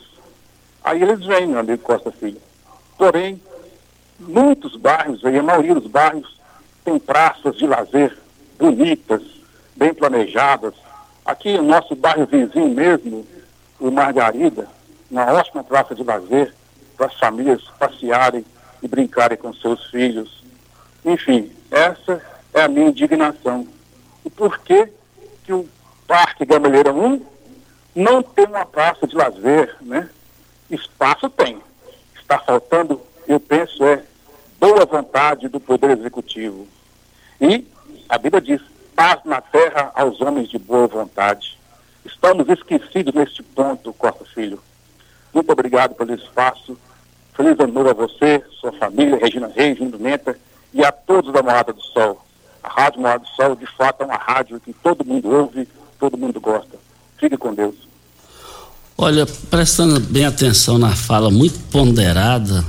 Aí 0.84 1.02
eles 1.02 1.26
vêm, 1.26 1.48
meu 1.48 1.60
amigo 1.60 1.82
Costa 1.82 2.12
Filho. 2.12 2.42
Porém, 2.98 3.42
muitos 4.20 4.76
bairros, 4.76 5.24
aí, 5.24 5.38
a 5.38 5.44
maioria 5.44 5.76
dos 5.76 5.88
bairros, 5.88 6.38
tem 6.84 7.00
praças 7.00 7.56
de 7.56 7.68
lazer 7.68 8.18
bonitas, 8.58 9.22
bem 9.76 9.94
planejadas. 9.94 10.74
Aqui, 11.26 11.58
o 11.58 11.64
nosso 11.64 11.96
bairro 11.96 12.26
vizinho 12.26 12.70
mesmo, 12.70 13.26
o 13.80 13.92
Margarida, 13.92 14.68
uma 15.10 15.26
ótima 15.34 15.64
praça 15.64 15.94
de 15.94 16.04
lazer 16.04 16.54
para 16.98 17.08
as 17.08 17.14
famílias 17.14 17.62
passearem 17.78 18.44
e 18.82 18.88
brincarem 18.88 19.38
com 19.38 19.54
seus 19.54 19.86
filhos. 19.90 20.44
Enfim, 21.06 21.52
essa 21.72 22.22
é 22.54 22.62
a 22.62 22.68
minha 22.68 22.90
indignação. 22.90 23.68
O 24.24 24.30
porquê 24.30 24.92
que 25.44 25.54
o 25.54 25.68
Parque 26.08 26.46
Gameleira 26.46 26.94
1 26.94 27.22
não 27.96 28.22
tem 28.22 28.46
uma 28.46 28.66
praça 28.66 29.08
de 29.08 29.16
lazer, 29.16 29.76
né? 29.82 30.10
Espaço 30.70 31.30
tem. 31.30 31.62
Está 32.20 32.38
faltando, 32.40 33.02
eu 33.28 33.40
penso, 33.40 33.84
é 33.84 34.04
boa 34.60 34.86
vontade 34.86 35.48
do 35.48 35.60
Poder 35.60 35.98
Executivo. 35.98 36.68
E 37.40 37.66
a 38.10 38.18
Bíblia 38.18 38.42
diz, 38.42 38.62
paz 38.96 39.20
na 39.26 39.42
terra 39.42 39.92
aos 39.96 40.20
homens 40.22 40.50
de 40.50 40.58
boa 40.58 40.88
vontade. 40.88 41.58
Estamos 42.04 42.48
esquecidos 42.50 43.14
neste 43.14 43.44
ponto, 43.44 43.94
Costa 43.94 44.26
Filho. 44.26 44.62
Muito 45.34 45.52
obrigado 45.52 45.94
pelo 45.94 46.14
espaço. 46.14 46.78
Feliz 47.38 47.60
ano 47.60 47.72
novo 47.72 47.90
a 47.92 47.94
você, 47.94 48.44
sua 48.60 48.74
família, 48.74 49.16
Regina 49.16 49.48
Reis, 49.56 49.78
Lindo 49.78 50.00
Menta 50.00 50.36
e 50.74 50.84
a 50.84 50.92
todos 50.92 51.32
da 51.32 51.44
Morada 51.44 51.72
do 51.72 51.82
Sol. 51.82 52.20
A 52.64 52.68
Rádio 52.68 53.00
Morada 53.00 53.24
do 53.24 53.30
Sol, 53.30 53.56
de 53.56 53.68
fato, 53.78 54.02
é 54.02 54.06
uma 54.06 54.18
rádio 54.18 54.60
que 54.60 54.74
todo 54.74 55.06
mundo 55.06 55.30
ouve, 55.30 55.68
todo 56.00 56.18
mundo 56.18 56.42
gosta. 56.42 56.80
Fique 57.20 57.38
com 57.38 57.54
Deus. 57.54 57.76
Olha, 58.98 59.28
prestando 59.28 60.00
bem 60.00 60.26
atenção 60.26 60.80
na 60.80 60.96
fala 60.96 61.30
muito 61.30 61.60
ponderada, 61.72 62.66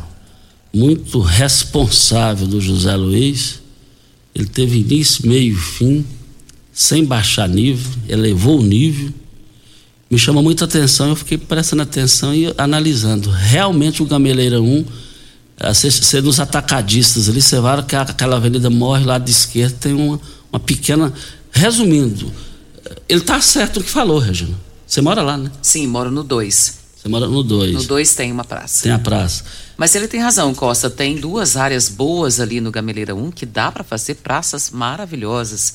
muito 0.72 1.18
responsável 1.18 2.46
do 2.46 2.60
José 2.60 2.94
Luiz, 2.94 3.62
ele 4.34 4.46
teve 4.46 4.80
início, 4.80 5.26
meio 5.26 5.54
e 5.54 5.56
fim, 5.56 6.06
sem 6.70 7.06
baixar 7.06 7.48
nível, 7.48 7.90
elevou 8.06 8.58
o 8.58 8.62
nível. 8.62 9.14
Me 10.10 10.18
chamou 10.18 10.42
muita 10.42 10.64
atenção, 10.64 11.10
eu 11.10 11.16
fiquei 11.16 11.36
prestando 11.36 11.82
atenção 11.82 12.34
e 12.34 12.52
analisando. 12.56 13.30
Realmente 13.30 14.02
o 14.02 14.06
Gameleira 14.06 14.60
1, 14.60 14.84
ser 15.74 16.22
nos 16.22 16.40
atacadistas 16.40 17.28
ali, 17.28 17.42
você 17.42 17.60
vai 17.60 17.82
que 17.82 17.94
aquela 17.94 18.36
avenida 18.36 18.70
morre 18.70 19.04
lá 19.04 19.18
de 19.18 19.30
esquerda, 19.30 19.76
tem 19.78 19.92
uma, 19.92 20.18
uma 20.50 20.58
pequena. 20.58 21.12
Resumindo, 21.52 22.32
ele 23.08 23.20
está 23.20 23.40
certo 23.40 23.80
no 23.80 23.84
que 23.84 23.90
falou, 23.90 24.18
Regina. 24.18 24.56
Você 24.86 25.02
mora 25.02 25.20
lá, 25.20 25.36
né? 25.36 25.50
Sim, 25.60 25.86
moro 25.86 26.10
no 26.10 26.24
2. 26.24 26.78
Você 26.96 27.08
mora 27.08 27.26
no 27.26 27.42
2. 27.42 27.74
No 27.74 27.84
2 27.84 28.14
tem 28.14 28.32
uma 28.32 28.44
praça. 28.44 28.84
Tem 28.84 28.92
a 28.92 28.98
praça. 28.98 29.44
Mas 29.76 29.94
ele 29.94 30.08
tem 30.08 30.20
razão, 30.20 30.54
Costa. 30.54 30.88
Tem 30.88 31.16
duas 31.16 31.56
áreas 31.56 31.88
boas 31.88 32.40
ali 32.40 32.60
no 32.60 32.70
Gameleira 32.70 33.14
1 33.14 33.30
que 33.30 33.44
dá 33.44 33.70
para 33.70 33.84
fazer 33.84 34.14
praças 34.16 34.70
maravilhosas. 34.70 35.74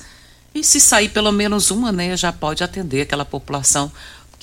E 0.55 0.63
se 0.63 0.79
sair 0.79 1.09
pelo 1.09 1.31
menos 1.31 1.71
uma, 1.71 1.91
né, 1.91 2.15
já 2.17 2.31
pode 2.31 2.63
atender 2.63 3.01
aquela 3.01 3.25
população. 3.25 3.91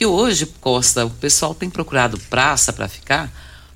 Porque 0.00 0.06
hoje, 0.06 0.46
Costa, 0.62 1.04
o 1.04 1.10
pessoal 1.10 1.54
tem 1.54 1.68
procurado 1.68 2.18
praça 2.30 2.72
para 2.72 2.88
ficar, 2.88 3.30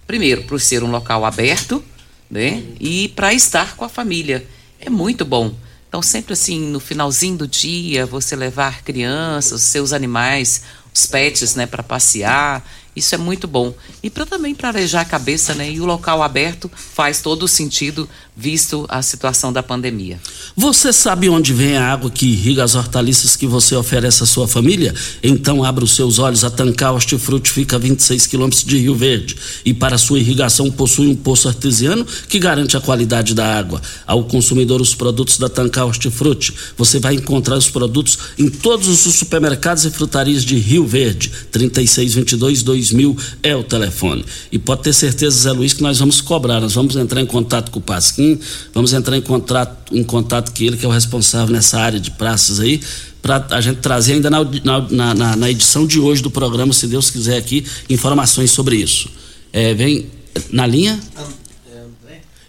primeiro, 0.07 0.45
por 0.45 0.59
ser 0.59 0.83
um 0.83 0.91
local 0.91 1.23
aberto, 1.23 1.85
né? 2.31 2.63
E 2.81 3.09
para 3.09 3.35
estar 3.35 3.77
com 3.77 3.85
a 3.85 3.91
família. 3.91 4.49
É 4.81 4.89
muito 4.89 5.23
bom. 5.23 5.55
Então, 5.87 6.01
sempre 6.01 6.33
assim, 6.33 6.59
no 6.59 6.81
finalzinho 6.81 7.37
do 7.37 7.47
dia, 7.47 8.07
você 8.07 8.35
levar 8.35 8.83
crianças, 8.83 9.61
seus 9.61 9.93
animais, 9.93 10.63
os 10.95 11.05
pets, 11.05 11.57
né, 11.57 11.67
para 11.67 11.83
passear 11.83 12.67
isso 12.97 13.15
é 13.15 13.19
muito 13.19 13.49
bom. 13.49 13.75
E 14.03 14.11
para 14.11 14.25
também 14.25 14.55
para 14.55 14.69
arejar 14.69 15.01
a 15.01 15.05
cabeça, 15.05 15.55
né? 15.55 15.71
E 15.71 15.81
o 15.81 15.85
local 15.85 16.23
aberto 16.23 16.71
faz 16.75 17.21
todo 17.21 17.45
o 17.45 17.49
sentido 17.49 18.09
visto 18.37 18.85
a 18.89 19.01
situação 19.01 19.53
da 19.53 19.63
pandemia. 19.63 20.19
Você 20.57 20.93
sabe 20.93 21.29
onde 21.29 21.53
vem 21.53 21.77
a 21.77 21.93
água 21.93 22.11
que 22.11 22.27
irriga 22.27 22.65
as 22.65 22.75
hortaliças 22.75 23.37
que 23.37 23.47
você 23.47 23.77
oferece 23.77 24.23
à 24.23 24.27
sua 24.27 24.49
família? 24.49 24.95
Então 25.23 25.63
abra 25.63 25.85
os 25.85 25.95
seus 25.95 26.19
olhos. 26.19 26.45
A 26.45 26.51
Tancar 26.51 26.93
Hortifruti 26.93 27.51
fica 27.51 27.77
a 27.77 27.79
26 27.79 28.27
quilômetros 28.27 28.65
de 28.65 28.79
Rio 28.79 28.95
Verde 28.95 29.37
e 29.65 29.73
para 29.73 29.99
sua 29.99 30.19
irrigação 30.19 30.71
possui 30.71 31.07
um 31.07 31.15
poço 31.15 31.49
artesiano 31.49 32.05
que 32.29 32.39
garante 32.39 32.77
a 32.77 32.81
qualidade 32.81 33.35
da 33.35 33.57
água. 33.57 33.81
Ao 34.07 34.25
consumidor 34.25 34.81
os 34.81 34.95
produtos 34.95 35.39
da 35.39 35.49
Tancar 35.49 35.87
Hortifruti, 35.87 36.53
você 36.77 36.99
vai 36.99 37.15
encontrar 37.15 37.57
os 37.57 37.69
produtos 37.69 38.19
em 38.37 38.49
todos 38.49 38.89
os 38.89 39.15
supermercados 39.15 39.85
e 39.85 39.91
frutarias 39.91 40.45
de 40.45 40.57
Rio 40.57 40.87
Verde. 40.87 41.31
3622 41.53 42.63
2000 42.85 43.17
é 43.43 43.57
o 43.57 43.65
telefone. 43.65 44.25
E 44.53 44.59
pode 44.59 44.83
ter 44.83 44.93
certeza, 44.93 45.43
Zé 45.43 45.53
Luiz, 45.53 45.73
que 45.73 45.83
nós 45.83 45.99
vamos 45.99 46.21
cobrar. 46.21 46.61
Nós 46.61 46.75
vamos 46.75 46.95
entrar 46.97 47.21
em 47.21 47.27
contato 47.27 47.71
com 47.71 47.79
o 47.79 47.83
Pasquim, 47.83 48.39
vamos 48.73 48.93
entrar 48.93 49.17
em 49.17 49.23
contato, 49.23 49.97
em 49.97 50.05
contato 50.05 50.53
com 50.55 50.63
ele, 50.63 50.77
que 50.77 50.85
é 50.85 50.89
o 50.89 50.93
responsável 50.93 51.53
nessa 51.53 51.81
área 51.81 51.99
de 51.99 52.11
praças 52.11 52.61
aí, 52.61 52.81
para 53.23 53.47
a 53.51 53.61
gente 53.61 53.79
trazer 53.79 54.15
ainda 54.15 54.29
na, 54.29 54.45
na, 54.91 55.15
na, 55.15 55.37
na, 55.37 55.51
edição 55.51 55.87
de 55.87 55.99
hoje 55.99 56.23
do 56.23 56.31
programa, 56.31 56.75
se 56.75 56.87
Deus 56.87 57.11
quiser 57.11 57.39
aqui, 57.39 57.65
informações 57.89 58.51
sobre 58.51 58.77
isso. 58.77 59.09
É, 59.53 59.73
vem 59.73 60.07
na 60.51 60.67
linha? 60.67 61.01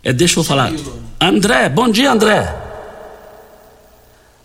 É, 0.04 0.12
deixa 0.12 0.40
eu 0.40 0.44
falar. 0.44 0.74
André, 1.20 1.70
bom 1.70 1.90
dia, 1.90 2.12
André. 2.12 2.65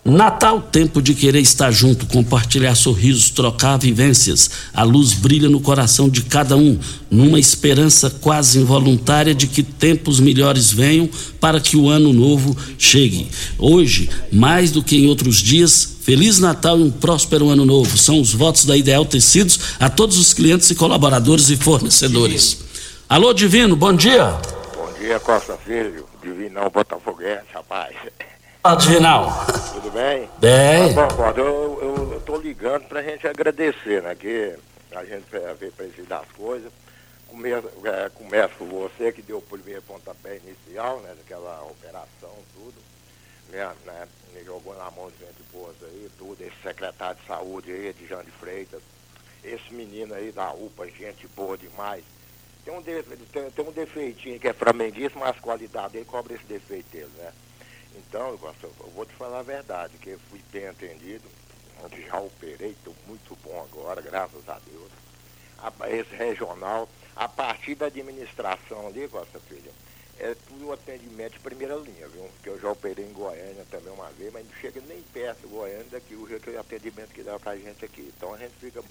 Natal, 0.03 0.59
tempo 0.59 0.99
de 0.99 1.13
querer 1.13 1.41
estar 1.41 1.69
junto, 1.69 2.07
compartilhar 2.07 2.73
sorrisos, 2.73 3.29
trocar 3.29 3.77
vivências. 3.77 4.49
A 4.73 4.81
luz 4.81 5.13
brilha 5.13 5.47
no 5.47 5.59
coração 5.59 6.09
de 6.09 6.23
cada 6.23 6.57
um, 6.57 6.79
numa 7.09 7.39
esperança 7.39 8.09
quase 8.09 8.57
involuntária 8.57 9.35
de 9.35 9.45
que 9.45 9.61
tempos 9.61 10.19
melhores 10.19 10.71
venham 10.71 11.07
para 11.39 11.59
que 11.59 11.77
o 11.77 11.87
ano 11.87 12.11
novo 12.11 12.57
chegue. 12.79 13.29
Hoje, 13.59 14.09
mais 14.31 14.71
do 14.71 14.81
que 14.81 14.97
em 14.97 15.07
outros 15.07 15.37
dias, 15.37 15.97
Feliz 16.01 16.39
Natal 16.39 16.79
e 16.79 16.83
um 16.83 16.89
próspero 16.89 17.49
ano 17.49 17.63
novo. 17.63 17.95
São 17.95 18.19
os 18.19 18.33
votos 18.33 18.65
da 18.65 18.75
Ideal 18.75 19.05
Tecidos 19.05 19.59
a 19.79 19.87
todos 19.87 20.17
os 20.17 20.33
clientes 20.33 20.67
e 20.71 20.75
colaboradores 20.75 21.51
e 21.51 21.55
fornecedores. 21.55 22.57
Alô, 23.07 23.33
Divino, 23.33 23.75
bom 23.75 23.93
dia. 23.93 24.35
Bom 24.75 24.91
dia, 24.99 25.19
Costa 25.19 25.55
Filho. 25.63 26.07
Divinão 26.23 26.71
Botafoguense, 26.71 27.45
rapaz. 27.53 27.95
Fala, 28.61 28.77
Divinal. 28.77 29.27
Tudo 29.73 29.89
bem? 29.89 30.29
Bem. 30.37 30.93
Tá 30.93 31.07
bom, 31.07 31.29
eu, 31.35 31.79
eu, 31.81 32.13
eu 32.13 32.21
tô 32.21 32.37
ligando 32.37 32.87
pra 32.87 33.01
gente 33.01 33.27
agradecer, 33.27 34.03
né? 34.03 34.13
Que 34.13 34.55
a 34.91 35.03
gente 35.03 35.25
vê 35.59 35.71
preciso 35.71 36.07
das 36.07 36.27
coisas. 36.33 36.71
Começa, 37.27 37.67
é, 37.85 38.09
começa 38.09 38.53
com 38.59 38.65
você 38.67 39.11
que 39.11 39.23
deu 39.23 39.39
o 39.39 39.41
primeiro 39.41 39.81
pontapé 39.81 40.39
inicial, 40.45 40.99
né? 40.99 41.15
Daquela 41.17 41.59
operação, 41.63 42.29
tudo. 42.53 42.75
Né, 43.49 43.67
né, 43.83 44.07
me 44.31 44.43
jogou 44.43 44.75
na 44.75 44.91
mão 44.91 45.09
de 45.09 45.25
gente 45.25 45.41
boa 45.51 45.73
aí, 45.81 46.07
tudo. 46.19 46.39
Esse 46.39 46.61
secretário 46.61 47.19
de 47.19 47.25
saúde 47.25 47.71
aí, 47.71 47.91
de 47.93 48.05
Jean 48.05 48.23
de 48.23 48.29
Freitas. 48.29 48.81
Esse 49.43 49.73
menino 49.73 50.13
aí 50.13 50.31
da 50.31 50.53
UPA, 50.53 50.85
gente 50.85 51.27
boa 51.35 51.57
demais. 51.57 52.03
Tem 52.63 52.71
um, 52.71 52.81
de, 52.83 53.01
tem, 53.33 53.49
tem 53.49 53.65
um 53.65 53.71
defeitinho 53.71 54.39
que 54.39 54.47
é 54.47 54.53
flamenguista, 54.53 55.17
mas 55.17 55.35
a 55.35 55.41
qualidade 55.41 55.93
dele 55.93 56.05
cobre 56.05 56.35
esse 56.35 56.45
defeito 56.45 56.91
dele, 56.91 57.09
né? 57.17 57.31
Então, 57.95 58.29
eu 58.29 58.91
vou 58.95 59.05
te 59.05 59.13
falar 59.15 59.39
a 59.39 59.43
verdade, 59.43 59.97
que 59.97 60.11
eu 60.11 60.19
fui 60.29 60.41
bem 60.51 60.67
atendido, 60.67 61.29
já 62.07 62.19
operei, 62.19 62.71
estou 62.71 62.95
muito 63.07 63.35
bom 63.43 63.61
agora, 63.61 64.01
graças 64.01 64.47
a 64.47 64.59
Deus. 64.59 64.91
A, 65.57 65.89
esse 65.89 66.15
regional, 66.15 66.89
a 67.15 67.27
partir 67.27 67.75
da 67.75 67.85
administração 67.87 68.87
ali, 68.87 69.07
Costa 69.07 69.39
Filha, 69.41 69.71
é 70.19 70.35
tudo 70.47 70.71
atendimento 70.71 71.33
de 71.33 71.39
primeira 71.39 71.75
linha, 71.75 72.07
viu? 72.07 72.23
Porque 72.23 72.49
eu 72.49 72.59
já 72.59 72.71
operei 72.71 73.05
em 73.05 73.13
Goiânia 73.13 73.65
também 73.69 73.93
uma 73.93 74.11
vez, 74.11 74.31
mas 74.31 74.45
não 74.45 74.53
chega 74.53 74.81
nem 74.81 75.01
perto 75.01 75.41
de 75.41 75.47
Goiânia 75.47 75.85
daqui, 75.91 76.15
o 76.15 76.27
atendimento 76.59 77.13
que 77.13 77.23
dá 77.23 77.39
pra 77.39 77.55
gente 77.55 77.83
aqui. 77.83 78.11
Então 78.15 78.33
a 78.33 78.37
gente 78.37 78.53
fica. 78.59 78.83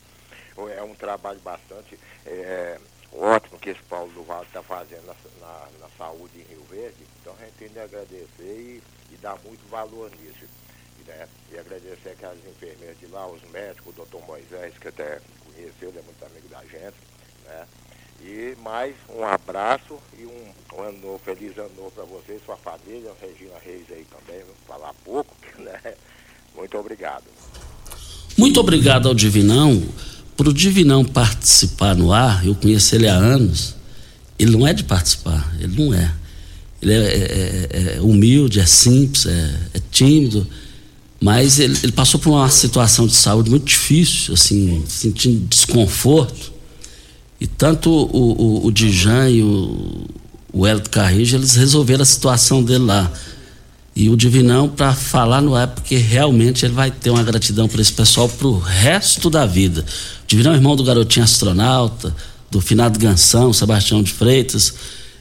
É 0.77 0.83
um 0.83 0.95
trabalho 0.95 1.41
bastante 1.41 1.99
é, 2.27 2.79
ótimo 3.13 3.59
que 3.59 3.71
esse 3.71 3.83
Paulo 3.83 4.11
do 4.13 4.23
Vale 4.23 4.47
está 4.47 4.63
fazendo 4.63 5.07
na, 5.07 5.15
na, 5.41 5.69
na, 5.81 5.89
saúde 5.99 6.39
em 6.39 6.43
Rio 6.43 6.65
Verde. 6.71 6.97
Então 7.21 7.35
a 7.39 7.45
gente 7.45 7.55
tem 7.55 7.69
de 7.69 7.81
agradecer 7.81 8.31
e, 8.41 8.83
e 9.13 9.17
dar 9.17 9.39
muito 9.45 9.69
valor 9.69 10.11
nisso. 10.11 10.45
E, 11.01 11.09
né, 11.09 11.29
e 11.53 11.59
agradecer 11.59 12.11
aquelas 12.11 12.39
enfermeiras 12.47 12.99
de 12.99 13.07
lá, 13.07 13.27
os 13.27 13.43
médicos, 13.51 13.93
o 13.93 13.97
doutor 13.97 14.27
Moisés, 14.27 14.75
que 14.79 14.89
até 14.89 15.21
conheceu, 15.45 15.89
ele 15.89 15.99
é 15.99 16.03
muito 16.03 16.25
amigo 16.25 16.49
da 16.49 16.61
gente. 16.65 16.97
Né? 17.45 17.67
E 18.23 18.55
mais 18.63 18.95
um 19.09 19.25
abraço 19.25 19.99
e 20.19 20.27
um, 20.27 20.77
um 20.77 20.83
ano 20.83 20.99
novo, 20.99 21.19
feliz 21.19 21.57
ano 21.57 21.71
novo 21.75 21.91
para 21.91 22.05
você 22.05 22.35
e 22.35 22.45
sua 22.45 22.57
família, 22.57 23.13
Regina 23.19 23.59
Reis 23.59 23.87
aí 23.91 24.07
também, 24.11 24.41
vamos 24.41 24.61
falar 24.67 24.95
pouco, 25.05 25.35
né? 25.59 25.95
Muito 26.55 26.77
obrigado. 26.77 27.25
Muito 28.37 28.61
obrigado 28.61 29.09
ao 29.09 29.15
Divinão. 29.15 29.83
Para 30.41 30.49
o 30.49 30.55
Divinão 30.55 31.05
participar 31.05 31.95
no 31.95 32.15
ar, 32.15 32.47
eu 32.47 32.55
conheço 32.55 32.95
ele 32.95 33.07
há 33.07 33.15
anos, 33.15 33.75
ele 34.39 34.53
não 34.53 34.67
é 34.67 34.73
de 34.73 34.83
participar, 34.83 35.55
ele 35.61 35.77
não 35.77 35.93
é. 35.93 36.11
Ele 36.81 36.95
é, 36.95 36.97
é, 36.97 37.97
é 37.97 38.01
humilde, 38.01 38.59
é 38.59 38.65
simples, 38.65 39.27
é, 39.27 39.55
é 39.75 39.81
tímido, 39.91 40.47
mas 41.21 41.59
ele, 41.59 41.77
ele, 41.83 41.93
passou 41.93 42.19
por 42.19 42.31
uma 42.31 42.49
situação 42.49 43.07
de 43.07 43.15
saúde 43.17 43.51
muito 43.51 43.67
difícil, 43.67 44.33
assim, 44.33 44.83
sentindo 44.89 45.47
desconforto. 45.47 46.51
E 47.39 47.47
tanto 47.47 47.91
o, 47.91 48.63
o, 48.63 48.67
o 48.67 48.73
Dijan 48.73 49.29
e 49.29 49.43
o, 49.43 50.07
o 50.55 50.67
Hélio 50.67 50.89
Carrijo, 50.89 51.37
eles 51.37 51.55
resolveram 51.55 52.01
a 52.01 52.07
situação 52.07 52.63
dele 52.63 52.85
lá. 52.85 53.13
E 53.95 54.09
o 54.09 54.17
Divinão, 54.17 54.69
para 54.69 54.95
falar 54.95 55.41
no 55.41 55.55
ar, 55.55 55.69
porque 55.69 55.97
realmente 55.97 56.65
ele 56.65 56.75
vai 56.75 56.91
ter 56.91 57.11
uma 57.11 57.23
gratidão 57.23 57.69
para 57.69 57.81
esse 57.81 57.93
pessoal 57.93 58.29
para 58.29 58.47
o 58.47 58.59
resto 58.59 59.29
da 59.29 59.45
vida. 59.45 59.85
O 60.23 60.27
Divinão 60.27 60.53
é 60.53 60.55
irmão 60.55 60.77
do 60.77 60.85
garotinho 60.85 61.25
astronauta, 61.25 62.15
do 62.51 62.61
finado 62.61 62.99
Gansão, 62.99 63.53
Sebastião 63.53 64.03
de 64.03 64.13
Freitas. 64.13 64.75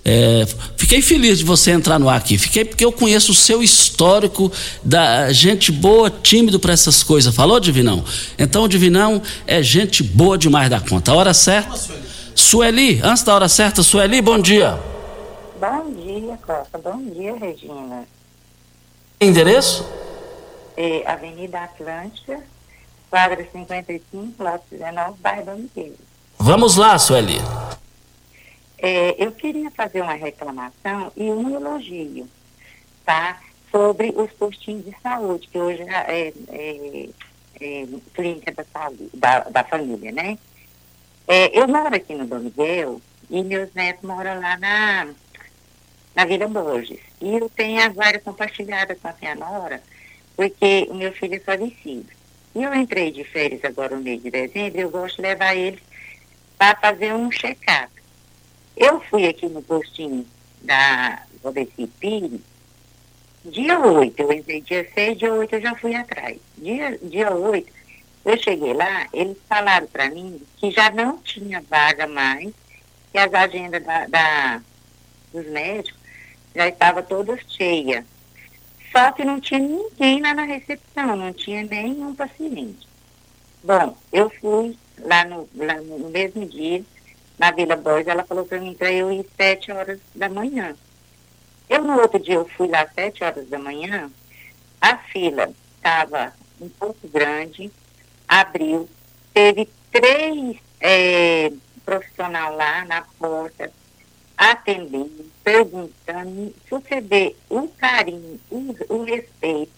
É, 0.06 0.48
fiquei 0.78 1.02
feliz 1.02 1.40
de 1.40 1.44
você 1.44 1.72
entrar 1.72 2.00
no 2.00 2.08
ar 2.08 2.18
aqui. 2.18 2.38
Fiquei 2.38 2.64
porque 2.64 2.86
eu 2.86 2.92
conheço 2.92 3.32
o 3.32 3.36
seu 3.36 3.62
histórico 3.62 4.52
da 4.84 5.32
gente 5.34 5.72
boa, 5.72 6.10
tímido 6.10 6.60
para 6.60 6.74
essas 6.74 7.04
coisas. 7.04 7.36
Falou, 7.36 7.60
Divinão? 7.60 8.04
Então 8.38 8.64
o 8.64 8.68
Divinão 8.68 9.22
é 9.46 9.62
gente 9.62 10.02
boa 10.04 10.38
demais 10.38 10.70
da 10.70 10.80
conta. 10.80 11.12
A 11.12 11.16
hora 11.16 11.34
certa. 11.34 11.78
Sueli, 12.34 13.02
antes 13.04 13.24
da 13.24 13.36
hora 13.36 13.50
certa, 13.50 13.84
Sueli, 13.84 14.22
bom 14.22 14.40
dia. 14.40 14.80
Bom 15.60 15.94
dia, 15.94 16.40
Costa. 16.46 16.78
Bom 16.78 17.04
dia, 17.14 17.36
Regina. 17.36 18.08
Endereço? 19.22 19.86
É, 20.78 21.06
Avenida 21.06 21.60
Atlântica, 21.60 22.42
quadra 23.10 23.46
55, 23.52 24.42
lote 24.42 24.64
19, 24.72 25.20
bairro 25.20 25.46
Domingueiro. 25.46 25.98
Vamos 26.38 26.78
lá, 26.78 26.98
Sueli. 26.98 27.38
É, 28.78 29.22
eu 29.22 29.34
queria 29.34 29.70
fazer 29.72 30.02
uma 30.02 30.14
reclamação 30.14 31.12
e 31.18 31.30
um 31.30 31.54
elogio, 31.54 32.30
tá? 33.04 33.42
Sobre 33.70 34.14
os 34.16 34.32
postinhos 34.32 34.86
de 34.86 34.96
saúde, 35.04 35.50
que 35.50 35.60
hoje 35.60 35.82
é, 35.82 36.34
é, 36.48 37.10
é 37.60 37.88
clínica 38.14 38.54
da, 38.54 38.64
saúde, 38.64 39.10
da, 39.14 39.40
da 39.42 39.66
família, 39.66 40.14
né? 40.14 40.38
É, 41.28 41.60
eu 41.60 41.68
moro 41.68 41.94
aqui 41.94 42.16
no 42.16 42.26
Dom 42.26 42.40
Miguel 42.40 43.02
e 43.30 43.44
meus 43.44 43.74
netos 43.74 44.08
moram 44.08 44.40
lá 44.40 44.58
na, 44.58 45.10
na 46.16 46.24
Vila 46.24 46.48
Borges. 46.48 47.09
E 47.22 47.36
eu 47.36 47.50
tenho 47.50 47.82
a 47.82 47.90
vaga 47.90 48.20
compartilhada 48.20 48.96
com 48.96 49.08
a 49.08 49.16
minha 49.20 49.36
nora, 49.36 49.82
porque 50.36 50.88
o 50.90 50.96
meu 50.96 51.12
filho 51.12 51.36
é 51.36 51.40
falecido. 51.40 52.08
E 52.56 52.64
eu 52.64 52.74
entrei 52.74 53.12
de 53.12 53.24
férias 53.24 53.64
agora 53.64 53.96
no 53.96 54.02
mês 54.02 54.24
de 54.24 54.32
dezembro 54.32 54.80
e 54.80 54.82
eu 54.82 54.90
gosto 54.90 55.18
de 55.18 55.22
levar 55.22 55.56
eles 55.56 55.82
para 56.58 56.76
fazer 56.78 57.14
um 57.14 57.30
check-up. 57.30 57.92
Eu 58.76 59.00
fui 59.02 59.28
aqui 59.28 59.48
no 59.48 59.62
postinho 59.62 60.26
da 60.62 61.24
Valdeci 61.44 61.88
Pires, 62.00 62.42
dia 63.46 63.80
8, 63.80 64.20
eu 64.20 64.32
entrei 64.32 64.62
dia 64.62 64.88
6, 64.94 65.18
dia 65.18 65.34
8 65.34 65.56
eu 65.56 65.62
já 65.62 65.76
fui 65.76 65.96
atrás. 65.96 66.38
Dia, 66.58 66.98
dia 67.02 67.34
8, 67.34 67.72
eu 68.26 68.38
cheguei 68.38 68.74
lá, 68.74 69.08
eles 69.14 69.38
falaram 69.48 69.88
para 69.88 70.10
mim 70.10 70.42
que 70.58 70.72
já 70.72 70.90
não 70.92 71.18
tinha 71.20 71.62
vaga 71.62 72.08
mais, 72.08 72.54
que 73.12 73.18
as 73.18 73.34
agendas 73.34 73.84
da, 73.84 74.06
da 74.08 74.62
dos 75.34 75.46
médicos 75.48 75.99
já 76.60 76.68
estavam 76.68 77.02
todas 77.04 77.40
cheias. 77.48 78.04
Só 78.92 79.14
que 79.14 79.24
não 79.24 79.40
tinha 79.40 79.60
ninguém 79.62 80.22
lá 80.22 80.34
na 80.34 80.44
recepção, 80.44 81.16
não 81.16 81.32
tinha 81.32 81.64
nenhum 81.64 82.14
paciente. 82.14 82.86
Bom, 83.64 83.96
eu 84.12 84.30
fui 84.30 84.78
lá 85.00 85.24
no, 85.24 85.48
lá 85.56 85.76
no 85.76 86.10
mesmo 86.10 86.46
dia, 86.46 86.84
na 87.38 87.52
Vila 87.52 87.78
Borges, 87.78 88.08
ela 88.08 88.26
falou 88.26 88.46
para 88.46 88.60
mim 88.60 88.74
para 88.74 88.92
eu 88.92 89.10
ir 89.10 89.26
sete 89.38 89.72
horas 89.72 90.00
da 90.14 90.28
manhã. 90.28 90.76
Eu, 91.70 91.84
no 91.86 91.98
outro 91.98 92.20
dia, 92.20 92.36
eu 92.36 92.50
fui 92.58 92.68
lá 92.68 92.82
às 92.82 92.94
sete 92.94 93.24
horas 93.24 93.48
da 93.48 93.58
manhã, 93.58 94.12
a 94.82 94.98
fila 94.98 95.54
estava 95.78 96.34
um 96.60 96.68
pouco 96.68 97.08
grande, 97.08 97.72
abriu, 98.28 98.90
teve 99.34 99.70
três 99.92 100.58
é, 100.82 101.54
profissionais 101.86 102.58
lá 102.58 102.84
na 102.84 103.02
porta, 103.18 103.72
atendendo, 104.40 105.26
perguntando, 105.44 106.56
vê 107.04 107.36
o 107.50 107.68
carinho, 107.68 108.40
o, 108.50 108.76
o 108.88 109.04
respeito, 109.04 109.74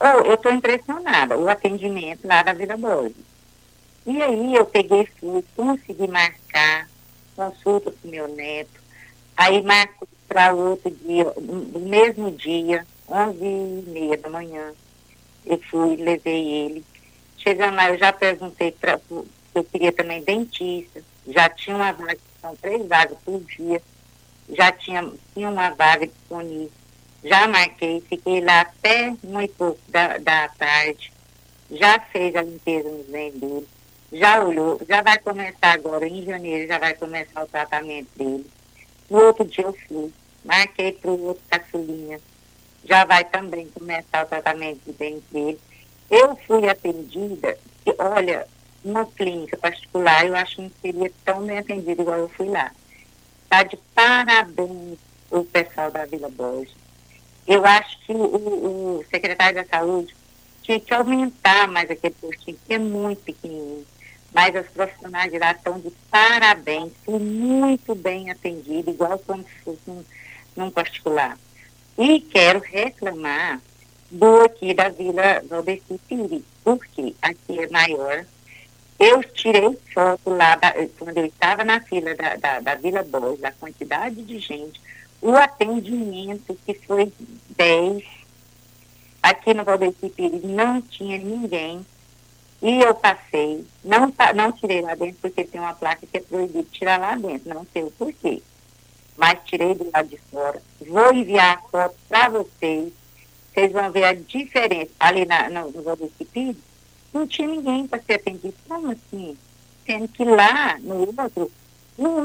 eu 0.00 0.34
estou 0.34 0.52
impressionada, 0.52 1.36
o 1.36 1.48
atendimento 1.48 2.24
lá 2.24 2.44
da 2.44 2.52
Vila 2.52 2.76
Borges. 2.76 3.16
E 4.06 4.22
aí 4.22 4.54
eu 4.54 4.64
peguei, 4.64 5.08
fui, 5.18 5.44
consegui 5.56 6.06
marcar 6.06 6.88
consulta 7.34 7.90
com 7.90 8.08
meu 8.08 8.28
neto, 8.28 8.80
aí 9.36 9.60
marco 9.60 10.08
para 10.28 10.54
outro 10.54 10.90
dia, 10.90 11.24
no 11.36 11.80
mesmo 11.80 12.30
dia, 12.30 12.86
onze 13.08 13.44
e 13.44 13.84
meia 13.88 14.16
da 14.16 14.30
manhã, 14.30 14.72
eu 15.44 15.58
fui, 15.68 15.96
levei 15.96 16.46
ele. 16.46 16.84
Chegando 17.38 17.74
lá, 17.74 17.90
eu 17.90 17.98
já 17.98 18.12
perguntei 18.12 18.70
para 18.70 19.00
eu 19.52 19.64
queria 19.64 19.90
também 19.90 20.22
dentista, 20.22 21.02
já 21.26 21.48
tinha 21.48 21.74
uma 21.74 21.92
vaga, 21.92 22.16
são 22.40 22.56
três 22.56 22.86
vagas 22.86 23.18
por 23.24 23.40
dia, 23.40 23.80
já 24.48 24.72
tinha, 24.72 25.10
tinha 25.34 25.48
uma 25.48 25.70
vaga 25.70 26.06
disponível, 26.06 26.70
já 27.22 27.46
marquei, 27.46 28.00
fiquei 28.02 28.40
lá 28.40 28.62
até 28.62 29.14
e 29.22 29.48
pouco 29.48 29.80
da, 29.88 30.18
da 30.18 30.48
tarde, 30.48 31.12
já 31.70 32.00
fez 32.00 32.34
a 32.34 32.42
limpeza 32.42 32.88
nos 32.88 33.06
dentes 33.06 33.40
dele, 33.40 33.68
já 34.12 34.42
olhou, 34.42 34.80
já 34.88 35.02
vai 35.02 35.18
começar 35.18 35.72
agora, 35.72 36.06
em 36.06 36.24
janeiro, 36.24 36.66
já 36.66 36.78
vai 36.78 36.94
começar 36.94 37.44
o 37.44 37.48
tratamento 37.48 38.08
dele. 38.16 38.46
No 39.08 39.18
outro 39.26 39.44
dia 39.44 39.64
eu 39.64 39.76
fui, 39.86 40.12
marquei 40.44 40.92
para 40.92 41.10
o 41.10 41.26
outro 41.26 41.42
caçulinha, 41.48 42.20
já 42.84 43.04
vai 43.04 43.24
também 43.24 43.68
começar 43.68 44.24
o 44.24 44.28
tratamento 44.28 44.80
de 44.84 44.92
dente 44.92 45.24
dele. 45.30 45.60
Eu 46.10 46.36
fui 46.46 46.68
atendida, 46.68 47.56
olha, 47.98 48.48
uma 48.84 49.04
clínica 49.06 49.56
particular, 49.56 50.26
eu 50.26 50.34
acho 50.34 50.56
que 50.56 50.62
não 50.62 50.70
seria 50.80 51.12
tão 51.24 51.46
bem 51.46 51.58
atendida 51.58 52.02
igual 52.02 52.18
eu 52.18 52.28
fui 52.28 52.48
lá. 52.48 52.70
Está 53.44 53.62
de 53.62 53.76
parabéns 53.94 54.98
o 55.30 55.44
pessoal 55.44 55.90
da 55.90 56.06
Vila 56.06 56.28
Borges. 56.30 56.74
Eu 57.46 57.64
acho 57.64 57.98
que 58.06 58.12
o, 58.12 58.98
o 58.98 59.04
secretário 59.10 59.62
da 59.62 59.68
Saúde 59.68 60.14
tinha 60.62 60.78
que 60.78 60.94
aumentar 60.94 61.68
mais 61.68 61.90
aquele 61.90 62.14
postinho, 62.14 62.58
que 62.66 62.74
é 62.74 62.78
muito 62.78 63.22
pequenininho 63.22 63.86
mas 64.32 64.54
as 64.54 64.66
profissionais 64.68 65.30
de 65.30 65.38
lá 65.38 65.52
estão 65.52 65.78
de 65.78 65.90
parabéns, 66.10 66.92
fui 67.04 67.18
muito 67.18 67.94
bem 67.94 68.30
atendida, 68.30 68.90
igual 68.90 69.18
se 69.18 69.64
fosse 69.64 69.80
num, 69.86 70.04
num 70.56 70.70
particular. 70.70 71.36
E 71.98 72.20
quero 72.20 72.60
reclamar 72.60 73.60
do 74.10 74.42
aqui 74.42 74.72
da 74.72 74.88
Vila 74.88 75.42
Valdeci 75.48 76.00
Piri, 76.08 76.44
porque 76.64 77.14
aqui 77.20 77.58
é 77.58 77.68
maior. 77.68 78.24
Eu 79.00 79.24
tirei 79.24 79.78
foto 79.94 80.28
lá, 80.28 80.56
da, 80.56 80.74
quando 80.98 81.16
eu 81.16 81.24
estava 81.24 81.64
na 81.64 81.80
fila 81.80 82.14
da, 82.14 82.36
da, 82.36 82.60
da 82.60 82.74
Vila 82.74 83.02
Boas, 83.02 83.40
da 83.40 83.50
quantidade 83.50 84.22
de 84.22 84.38
gente, 84.38 84.78
o 85.22 85.34
atendimento 85.34 86.54
que 86.66 86.74
foi 86.74 87.10
10. 87.56 88.04
Aqui 89.22 89.54
no 89.54 89.64
Valdeci 89.64 90.10
Piri 90.10 90.46
não 90.46 90.82
tinha 90.82 91.16
ninguém 91.16 91.84
e 92.60 92.82
eu 92.82 92.94
passei, 92.94 93.66
não, 93.82 94.12
não 94.34 94.52
tirei 94.52 94.82
lá 94.82 94.94
dentro, 94.94 95.16
porque 95.22 95.44
tem 95.44 95.58
uma 95.58 95.72
placa 95.72 96.06
que 96.06 96.18
é 96.18 96.20
proibido 96.20 96.64
tirar 96.64 97.00
lá 97.00 97.16
dentro, 97.16 97.54
não 97.54 97.66
sei 97.72 97.84
o 97.84 97.90
porquê. 97.92 98.42
Mas 99.16 99.38
tirei 99.46 99.74
do 99.74 99.90
lado 99.90 100.08
de 100.08 100.18
fora. 100.30 100.62
Vou 100.86 101.14
enviar 101.14 101.56
a 101.56 101.68
foto 101.70 101.96
para 102.06 102.28
vocês. 102.28 102.92
Vocês 103.52 103.72
vão 103.72 103.90
ver 103.90 104.04
a 104.04 104.12
diferença. 104.12 104.90
Ali 104.98 105.24
na, 105.24 105.48
no, 105.48 105.70
no 105.70 105.82
Rodrigues 105.82 106.56
não 107.12 107.26
tinha 107.26 107.48
ninguém 107.48 107.86
para 107.86 108.02
ser 108.02 108.14
atendido. 108.14 108.54
Como 108.68 108.90
assim? 108.90 109.36
Sendo 109.86 110.08
que 110.08 110.24
lá, 110.24 110.78
no 110.80 111.00
outro, 111.00 111.50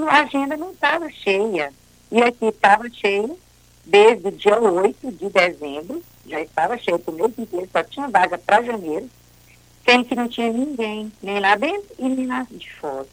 a 0.10 0.20
agenda 0.22 0.56
não 0.56 0.72
estava 0.72 1.10
cheia. 1.10 1.74
E 2.12 2.22
aqui 2.22 2.46
estava 2.46 2.90
cheia 2.90 3.30
desde 3.86 4.28
o 4.28 4.32
dia 4.32 4.60
8 4.60 5.12
de 5.12 5.30
dezembro, 5.30 6.04
já 6.26 6.42
estava 6.42 6.78
cheio 6.78 7.02
o 7.06 7.12
mês 7.12 7.38
inteiro, 7.38 7.70
só 7.72 7.84
tinha 7.84 8.08
vaga 8.08 8.38
para 8.38 8.64
janeiro 8.64 9.10
sendo 9.86 10.06
que 10.06 10.16
não 10.16 10.28
tinha 10.28 10.52
ninguém, 10.52 11.12
nem 11.22 11.40
lá 11.40 11.56
dentro 11.56 11.96
e 12.00 12.10
nem 12.10 12.26
lá 12.26 12.46
de 12.50 12.72
fora. 12.74 13.08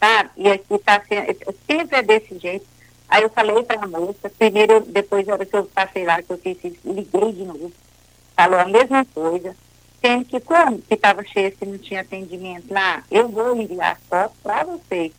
Sabe? 0.00 0.30
E 0.36 0.50
aqui 0.50 0.74
está 0.74 1.00
sempre 1.66 1.96
é 1.96 2.02
desse 2.02 2.38
jeito. 2.38 2.66
Aí 3.08 3.22
eu 3.22 3.30
falei 3.30 3.62
para 3.62 3.84
a 3.84 3.86
moça, 3.86 4.28
primeiro, 4.36 4.80
depois 4.80 5.24
da 5.24 5.34
hora 5.34 5.46
que 5.46 5.56
eu 5.56 5.64
passei 5.66 6.04
lá, 6.04 6.20
que 6.20 6.32
eu 6.32 6.38
fiz 6.38 6.58
liguei 6.84 7.32
de 7.32 7.44
novo, 7.44 7.72
falou 8.34 8.58
a 8.58 8.64
mesma 8.64 9.04
coisa, 9.04 9.56
que 10.24 10.40
como 10.40 10.80
que 10.82 10.94
estava 10.94 11.24
cheio, 11.24 11.56
se 11.58 11.66
não 11.66 11.78
tinha 11.78 12.00
atendimento 12.00 12.72
lá, 12.72 13.02
eu 13.10 13.28
vou 13.28 13.56
enviar 13.56 13.98
foto 14.08 14.34
para 14.42 14.64
vocês, 14.64 15.12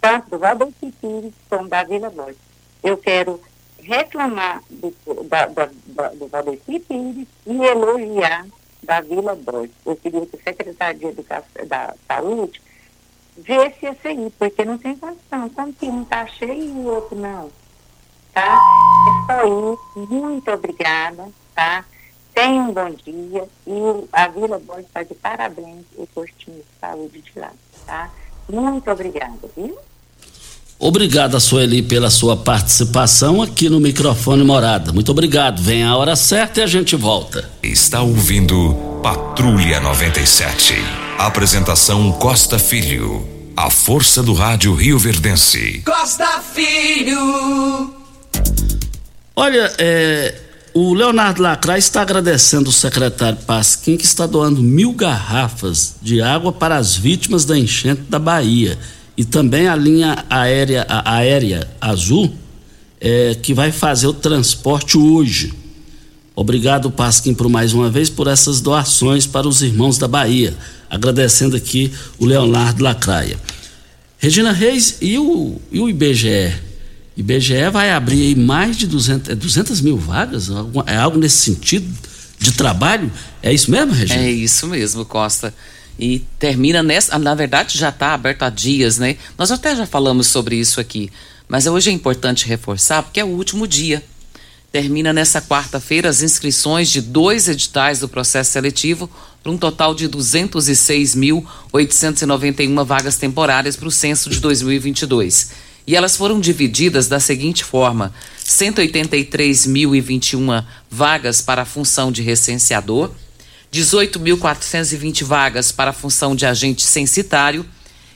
tanto 0.00 0.30
do 0.30 0.38
Valdeci 0.38 0.92
Pires 1.00 1.32
como 1.48 1.68
da 1.68 1.84
Vila 1.84 2.10
Borges. 2.10 2.36
Eu 2.82 2.96
quero 2.98 3.40
reclamar 3.78 4.62
do, 4.68 4.94
da, 5.24 5.46
da, 5.46 5.70
da, 5.86 6.08
do 6.08 6.28
Valdeci 6.28 6.80
Pires 6.80 7.28
e 7.46 7.64
elogiar 7.64 8.46
da 8.82 9.00
Vila 9.00 9.34
Borges. 9.34 9.74
Eu 9.84 9.96
queria 9.96 10.26
que 10.26 10.36
o 10.36 10.42
secretário 10.42 10.98
de 10.98 11.06
Educação, 11.06 11.66
da 11.66 11.94
Saúde 12.06 12.60
visse 13.36 13.86
esse 13.86 14.08
aí, 14.08 14.32
porque 14.38 14.64
não 14.64 14.78
tem 14.78 14.96
condição. 14.96 15.48
Como 15.50 15.72
que 15.72 15.86
um 15.86 16.02
está 16.02 16.26
cheio 16.26 16.64
e 16.64 16.70
o 16.70 16.86
outro 16.86 17.16
não? 17.16 17.50
Tá? 18.32 18.58
É 19.08 19.32
só 19.32 19.46
isso. 19.46 20.08
Muito 20.08 20.50
obrigada, 20.50 21.28
tá? 21.54 21.84
Tenha 22.34 22.62
um 22.62 22.72
bom 22.72 22.90
dia 23.04 23.44
e 23.66 24.08
a 24.12 24.28
Vila 24.28 24.58
Borges 24.58 24.86
está 24.86 25.02
de 25.02 25.14
parabéns 25.14 25.84
o 25.96 26.06
postinho 26.08 26.56
de 26.56 26.80
saúde 26.80 27.22
de 27.22 27.38
lá, 27.38 27.52
tá? 27.86 28.10
Muito 28.48 28.90
obrigada, 28.90 29.38
viu? 29.56 29.78
Obrigado, 30.78 31.38
Sueli, 31.40 31.82
pela 31.82 32.10
sua 32.10 32.36
participação 32.36 33.40
aqui 33.40 33.68
no 33.70 33.78
microfone 33.80 34.42
Morada. 34.42 34.92
Muito 34.92 35.12
obrigado. 35.12 35.62
Vem 35.62 35.84
a 35.84 35.96
hora 35.96 36.16
certa 36.16 36.60
e 36.60 36.62
a 36.64 36.66
gente 36.66 36.96
volta. 36.96 37.48
Está 37.62 38.02
ouvindo 38.02 38.74
Patrulha 39.02 39.80
97. 39.80 40.74
Apresentação 41.16 42.12
Costa 42.12 42.58
Filho. 42.58 43.26
A 43.56 43.70
força 43.70 44.22
do 44.22 44.34
rádio 44.34 44.74
Rio 44.74 44.98
Verdense. 44.98 45.80
Costa 45.86 46.40
Filho. 46.40 47.94
Olha, 49.36 49.72
é, 49.78 50.34
o 50.74 50.92
Leonardo 50.92 51.40
Lacraia 51.40 51.78
está 51.78 52.02
agradecendo 52.02 52.68
o 52.68 52.72
secretário 52.72 53.38
Pasquim 53.46 53.96
que 53.96 54.04
está 54.04 54.26
doando 54.26 54.60
mil 54.60 54.92
garrafas 54.92 55.94
de 56.02 56.20
água 56.20 56.52
para 56.52 56.76
as 56.76 56.96
vítimas 56.96 57.44
da 57.44 57.56
enchente 57.56 58.02
da 58.08 58.18
Bahia 58.18 58.76
e 59.16 59.24
também 59.24 59.68
a 59.68 59.76
linha 59.76 60.24
aérea, 60.28 60.84
a 60.88 61.18
aérea 61.18 61.70
azul, 61.80 62.34
é, 63.00 63.36
que 63.40 63.54
vai 63.54 63.70
fazer 63.70 64.08
o 64.08 64.12
transporte 64.12 64.98
hoje. 64.98 65.54
Obrigado, 66.34 66.90
Pasquim, 66.90 67.32
por 67.32 67.48
mais 67.48 67.72
uma 67.72 67.88
vez 67.88 68.10
por 68.10 68.26
essas 68.26 68.60
doações 68.60 69.24
para 69.24 69.46
os 69.46 69.62
irmãos 69.62 69.96
da 69.96 70.08
Bahia. 70.08 70.52
Agradecendo 70.90 71.54
aqui 71.54 71.92
o 72.18 72.26
Leonardo 72.26 72.82
Lacraia. 72.82 73.38
Regina 74.18 74.50
Reis 74.50 74.98
e 75.00 75.16
o, 75.16 75.60
e 75.70 75.78
o 75.78 75.88
IBGE? 75.88 76.52
IBGE 77.16 77.70
vai 77.70 77.92
abrir 77.92 78.36
mais 78.36 78.76
de 78.76 78.86
200, 78.86 79.36
200 79.36 79.78
é 79.78 79.82
mil 79.82 79.96
vagas? 79.96 80.48
É 80.86 80.96
algo 80.96 81.18
nesse 81.18 81.38
sentido 81.38 81.86
de 82.38 82.52
trabalho? 82.52 83.10
É 83.42 83.52
isso 83.52 83.70
mesmo, 83.70 83.92
Regina? 83.92 84.20
É 84.20 84.30
isso 84.30 84.66
mesmo, 84.66 85.04
Costa 85.04 85.54
e 85.98 86.22
termina 86.38 86.80
nessa. 86.82 87.18
Na 87.18 87.34
verdade, 87.34 87.78
já 87.78 87.88
está 87.88 88.12
aberto 88.14 88.42
há 88.42 88.50
dias, 88.50 88.98
né? 88.98 89.16
Nós 89.38 89.50
até 89.50 89.74
já 89.76 89.86
falamos 89.86 90.26
sobre 90.26 90.56
isso 90.56 90.78
aqui, 90.80 91.10
mas 91.48 91.66
hoje 91.66 91.88
é 91.90 91.92
importante 91.92 92.46
reforçar 92.46 93.02
porque 93.02 93.20
é 93.20 93.24
o 93.24 93.28
último 93.28 93.66
dia. 93.66 94.04
Termina 94.72 95.12
nessa 95.12 95.40
quarta-feira 95.40 96.08
as 96.08 96.20
inscrições 96.20 96.90
de 96.90 97.00
dois 97.00 97.48
editais 97.48 98.00
do 98.00 98.08
processo 98.08 98.50
seletivo 98.50 99.08
para 99.40 99.52
um 99.52 99.58
total 99.58 99.94
de 99.94 100.08
206.891 100.08 102.84
vagas 102.84 103.16
temporárias 103.16 103.76
para 103.76 103.86
o 103.86 103.90
censo 103.90 104.28
de 104.28 104.40
2022. 104.40 105.50
E 105.86 105.94
elas 105.94 106.16
foram 106.16 106.40
divididas 106.40 107.08
da 107.08 107.20
seguinte 107.20 107.62
forma: 107.62 108.10
183.021 108.44 110.64
vagas 110.90 111.42
para 111.42 111.60
a 111.62 111.66
função 111.66 112.10
de 112.10 112.22
recenseador, 112.22 113.10
18.420 113.72 115.22
vagas 115.24 115.70
para 115.72 115.90
a 115.90 115.92
função 115.92 116.34
de 116.34 116.46
agente 116.46 116.82
censitário 116.82 117.66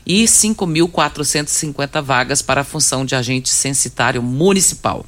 e 0.07 0.24
5.450 0.24 2.02
vagas 2.02 2.40
para 2.40 2.62
a 2.62 2.64
função 2.64 3.04
de 3.04 3.14
agente 3.14 3.50
censitário 3.50 4.22
municipal. 4.22 5.04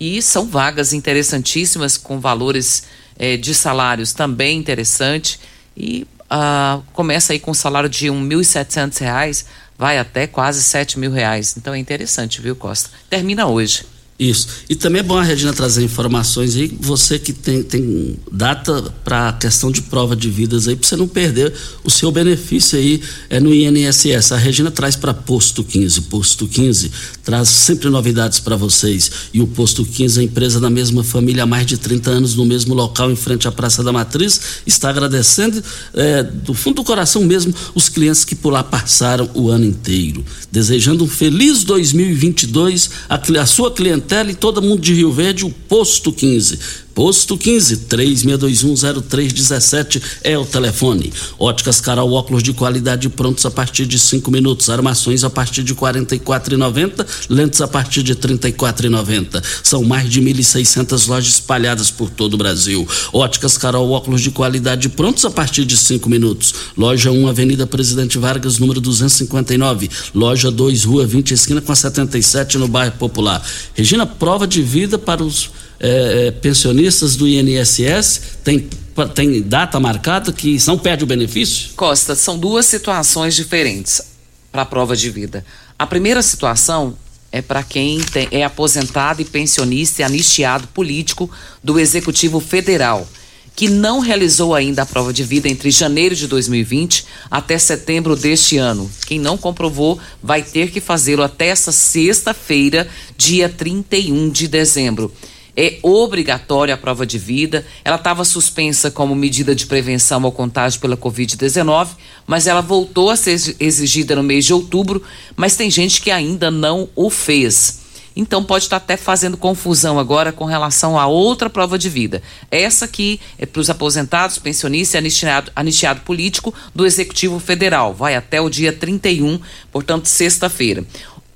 E 0.00 0.22
são 0.22 0.46
vagas 0.46 0.92
interessantíssimas, 0.92 1.96
com 1.96 2.20
valores 2.20 2.84
eh, 3.18 3.36
de 3.36 3.52
salários 3.54 4.12
também 4.12 4.58
interessantes. 4.58 5.38
E 5.76 6.06
uh, 6.30 6.82
começa 6.92 7.32
aí 7.32 7.38
com 7.38 7.50
um 7.50 7.54
salário 7.54 7.88
de 7.88 8.08
R$ 8.08 8.16
1.700, 8.16 9.44
vai 9.78 9.96
até 9.96 10.26
quase 10.26 10.76
R$ 10.76 10.86
mil 10.96 11.12
reais. 11.12 11.56
Então 11.56 11.72
é 11.72 11.78
interessante, 11.78 12.42
viu, 12.42 12.56
Costa? 12.56 12.90
Termina 13.08 13.46
hoje. 13.46 13.84
Isso. 14.18 14.48
E 14.68 14.74
também 14.74 14.98
é 14.98 15.02
bom 15.02 15.16
a 15.16 15.22
Regina 15.22 15.52
trazer 15.52 15.84
informações 15.84 16.56
aí, 16.56 16.76
você 16.80 17.20
que 17.20 17.32
tem, 17.32 17.62
tem 17.62 18.16
data 18.32 18.92
para 19.04 19.28
a 19.28 19.32
questão 19.32 19.70
de 19.70 19.80
prova 19.82 20.16
de 20.16 20.28
vidas 20.28 20.66
aí, 20.66 20.74
para 20.74 20.88
você 20.88 20.96
não 20.96 21.06
perder 21.06 21.54
o 21.84 21.90
seu 21.90 22.10
benefício 22.10 22.76
aí 22.76 23.00
é 23.30 23.38
no 23.38 23.54
INSS. 23.54 24.32
A 24.32 24.36
Regina 24.36 24.72
traz 24.72 24.96
para 24.96 25.14
Posto 25.14 25.62
15. 25.62 26.00
Posto 26.02 26.48
15 26.48 26.90
traz 27.22 27.48
sempre 27.48 27.88
novidades 27.90 28.40
para 28.40 28.56
vocês. 28.56 29.08
E 29.32 29.40
o 29.40 29.46
Posto 29.46 29.84
15, 29.84 30.18
a 30.18 30.22
empresa 30.24 30.58
da 30.58 30.68
mesma 30.68 31.04
família 31.04 31.44
há 31.44 31.46
mais 31.46 31.64
de 31.64 31.76
30 31.76 32.10
anos, 32.10 32.34
no 32.34 32.44
mesmo 32.44 32.74
local, 32.74 33.12
em 33.12 33.16
frente 33.16 33.46
à 33.46 33.52
Praça 33.52 33.84
da 33.84 33.92
Matriz, 33.92 34.40
está 34.66 34.90
agradecendo 34.90 35.62
é, 35.94 36.24
do 36.24 36.54
fundo 36.54 36.76
do 36.76 36.84
coração 36.84 37.24
mesmo 37.24 37.54
os 37.72 37.88
clientes 37.88 38.24
que 38.24 38.34
por 38.34 38.50
lá 38.50 38.64
passaram 38.64 39.30
o 39.34 39.48
ano 39.48 39.64
inteiro. 39.64 40.24
Desejando 40.50 41.04
um 41.04 41.08
feliz 41.08 41.62
2022 41.62 42.90
a, 43.08 43.20
a 43.40 43.46
sua 43.46 43.70
clientela 43.70 44.07
Tele, 44.08 44.34
todo 44.34 44.62
mundo 44.62 44.80
de 44.80 44.94
Rio 44.94 45.12
Verde, 45.12 45.44
o 45.44 45.50
Posto 45.50 46.10
15. 46.12 46.58
Posto 46.98 47.38
15 47.38 47.86
36210317 47.86 50.02
é 50.24 50.36
o 50.36 50.44
telefone. 50.44 51.12
Óticas 51.38 51.80
Carol, 51.80 52.10
óculos 52.10 52.42
de 52.42 52.52
qualidade 52.52 53.08
prontos 53.08 53.46
a 53.46 53.52
partir 53.52 53.86
de 53.86 54.00
5 54.00 54.28
minutos. 54.32 54.68
Armações 54.68 55.22
a 55.22 55.30
partir 55.30 55.62
de 55.62 55.74
R$ 55.74 55.78
44,90. 55.78 57.06
Lentes 57.30 57.60
a 57.60 57.68
partir 57.68 58.02
de 58.02 58.14
R$ 58.14 58.18
34,90. 58.18 59.40
São 59.62 59.84
mais 59.84 60.10
de 60.10 60.20
1.600 60.20 61.06
lojas 61.06 61.34
espalhadas 61.34 61.88
por 61.88 62.10
todo 62.10 62.34
o 62.34 62.36
Brasil. 62.36 62.84
Óticas 63.12 63.56
Carol, 63.56 63.92
óculos 63.92 64.20
de 64.20 64.32
qualidade 64.32 64.88
prontos 64.88 65.24
a 65.24 65.30
partir 65.30 65.64
de 65.64 65.76
5 65.76 66.10
minutos. 66.10 66.52
Loja 66.76 67.12
1, 67.12 67.28
Avenida 67.28 67.64
Presidente 67.64 68.18
Vargas, 68.18 68.58
número 68.58 68.80
259. 68.80 69.88
Loja 70.12 70.50
2, 70.50 70.82
Rua 70.82 71.06
20, 71.06 71.32
esquina 71.32 71.60
com 71.60 71.70
a 71.70 71.76
77, 71.76 72.58
no 72.58 72.66
bairro 72.66 72.96
Popular. 72.98 73.40
Regina, 73.72 74.04
prova 74.04 74.48
de 74.48 74.64
vida 74.64 74.98
para 74.98 75.22
os 75.22 75.48
é, 75.80 76.26
é, 76.26 76.30
pensionistas 76.30 77.14
do 77.14 77.28
INSS 77.28 78.20
tem, 78.42 78.68
tem 79.14 79.40
data 79.42 79.78
marcada 79.78 80.32
que 80.32 80.58
não 80.66 80.76
perde 80.76 81.04
o 81.04 81.06
benefício? 81.06 81.70
Costa, 81.76 82.16
são 82.16 82.38
duas 82.38 82.66
situações 82.66 83.34
diferentes 83.34 84.02
para 84.50 84.62
a 84.62 84.66
prova 84.66 84.96
de 84.96 85.08
vida. 85.08 85.44
A 85.78 85.86
primeira 85.86 86.20
situação 86.20 86.96
é 87.30 87.40
para 87.40 87.62
quem 87.62 88.00
tem, 88.00 88.26
é 88.30 88.42
aposentado 88.42 89.22
e 89.22 89.24
pensionista 89.24 90.02
e 90.02 90.04
anistiado 90.04 90.66
político 90.68 91.30
do 91.62 91.78
Executivo 91.78 92.40
Federal, 92.40 93.06
que 93.54 93.68
não 93.68 94.00
realizou 94.00 94.54
ainda 94.54 94.82
a 94.82 94.86
prova 94.86 95.12
de 95.12 95.22
vida 95.22 95.48
entre 95.48 95.70
janeiro 95.70 96.16
de 96.16 96.26
2020 96.26 97.04
até 97.30 97.58
setembro 97.58 98.16
deste 98.16 98.56
ano. 98.56 98.90
Quem 99.06 99.20
não 99.20 99.36
comprovou 99.36 100.00
vai 100.22 100.42
ter 100.42 100.70
que 100.70 100.80
fazê-lo 100.80 101.22
até 101.22 101.48
essa 101.48 101.70
sexta-feira, 101.70 102.88
dia 103.16 103.48
31 103.48 104.30
de 104.30 104.48
dezembro 104.48 105.12
é 105.60 105.80
obrigatória 105.82 106.72
a 106.72 106.78
prova 106.78 107.04
de 107.04 107.18
vida. 107.18 107.66
Ela 107.84 107.96
estava 107.96 108.24
suspensa 108.24 108.92
como 108.92 109.12
medida 109.12 109.56
de 109.56 109.66
prevenção 109.66 110.22
ao 110.22 110.30
contágio 110.30 110.80
pela 110.80 110.96
Covid-19, 110.96 111.88
mas 112.24 112.46
ela 112.46 112.60
voltou 112.60 113.10
a 113.10 113.16
ser 113.16 113.56
exigida 113.58 114.14
no 114.14 114.22
mês 114.22 114.44
de 114.44 114.54
outubro, 114.54 115.02
mas 115.34 115.56
tem 115.56 115.68
gente 115.68 116.00
que 116.00 116.12
ainda 116.12 116.48
não 116.48 116.88
o 116.94 117.10
fez. 117.10 117.80
Então 118.14 118.44
pode 118.44 118.64
estar 118.64 118.76
até 118.76 118.96
fazendo 118.96 119.36
confusão 119.36 119.98
agora 119.98 120.30
com 120.30 120.44
relação 120.44 120.96
a 120.96 121.08
outra 121.08 121.50
prova 121.50 121.76
de 121.76 121.88
vida. 121.88 122.22
Essa 122.52 122.84
aqui 122.84 123.20
é 123.36 123.44
para 123.44 123.60
os 123.60 123.68
aposentados, 123.68 124.38
pensionistas 124.38 124.94
e 124.94 124.98
anistiado, 124.98 125.50
anistiado 125.56 126.00
político 126.02 126.54
do 126.72 126.86
Executivo 126.86 127.40
Federal. 127.40 127.92
Vai 127.92 128.14
até 128.14 128.40
o 128.40 128.48
dia 128.48 128.72
31, 128.72 129.40
portanto, 129.72 130.06
sexta-feira. 130.06 130.84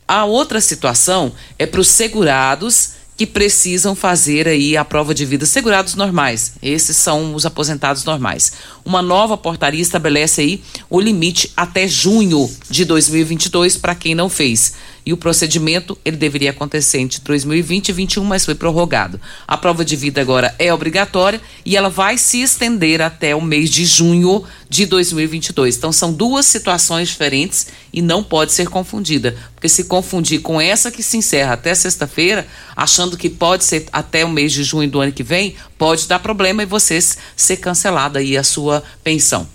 A 0.06 0.24
outra 0.24 0.60
situação 0.60 1.32
é 1.58 1.66
para 1.66 1.80
os 1.80 1.88
segurados 1.88 3.01
que 3.22 3.26
precisam 3.26 3.94
fazer 3.94 4.48
aí 4.48 4.76
a 4.76 4.84
prova 4.84 5.14
de 5.14 5.24
vida 5.24 5.46
segurados 5.46 5.94
normais. 5.94 6.54
Esses 6.60 6.96
são 6.96 7.36
os 7.36 7.46
aposentados 7.46 8.04
normais. 8.04 8.52
Uma 8.84 9.00
nova 9.00 9.36
portaria 9.36 9.80
estabelece 9.80 10.40
aí 10.40 10.62
o 10.90 11.00
limite 11.00 11.52
até 11.56 11.86
junho 11.86 12.50
de 12.68 12.84
2022 12.84 13.76
para 13.76 13.94
quem 13.94 14.14
não 14.14 14.28
fez 14.28 14.74
e 15.04 15.12
o 15.12 15.16
procedimento 15.16 15.98
ele 16.04 16.16
deveria 16.16 16.50
acontecer 16.50 16.98
entre 16.98 17.20
2020 17.20 17.88
e 17.88 17.92
2021, 17.92 18.24
mas 18.24 18.44
foi 18.44 18.54
prorrogado. 18.54 19.20
A 19.46 19.56
prova 19.56 19.84
de 19.84 19.96
vida 19.96 20.20
agora 20.20 20.54
é 20.58 20.72
obrigatória 20.72 21.40
e 21.64 21.76
ela 21.76 21.88
vai 21.88 22.16
se 22.16 22.40
estender 22.40 23.02
até 23.02 23.34
o 23.34 23.40
mês 23.40 23.68
de 23.70 23.84
junho 23.84 24.44
de 24.68 24.86
2022. 24.86 25.76
Então 25.76 25.92
são 25.92 26.12
duas 26.12 26.46
situações 26.46 27.08
diferentes 27.08 27.66
e 27.92 28.00
não 28.00 28.22
pode 28.22 28.52
ser 28.52 28.68
confundida, 28.68 29.36
porque 29.54 29.68
se 29.68 29.84
confundir 29.84 30.40
com 30.40 30.60
essa 30.60 30.90
que 30.90 31.02
se 31.02 31.16
encerra 31.16 31.54
até 31.54 31.74
sexta-feira, 31.74 32.46
achando 32.76 33.16
que 33.16 33.28
pode 33.28 33.64
ser 33.64 33.86
até 33.92 34.24
o 34.24 34.30
mês 34.30 34.52
de 34.52 34.62
junho 34.62 34.88
do 34.88 35.00
ano 35.00 35.12
que 35.12 35.22
vem, 35.22 35.56
pode 35.76 36.06
dar 36.06 36.20
problema 36.20 36.62
e 36.62 36.66
você 36.66 36.98
ser 37.36 37.56
cancelada 37.56 38.20
aí 38.20 38.36
a 38.36 38.44
sua 38.44 38.71
pensão. 39.02 39.46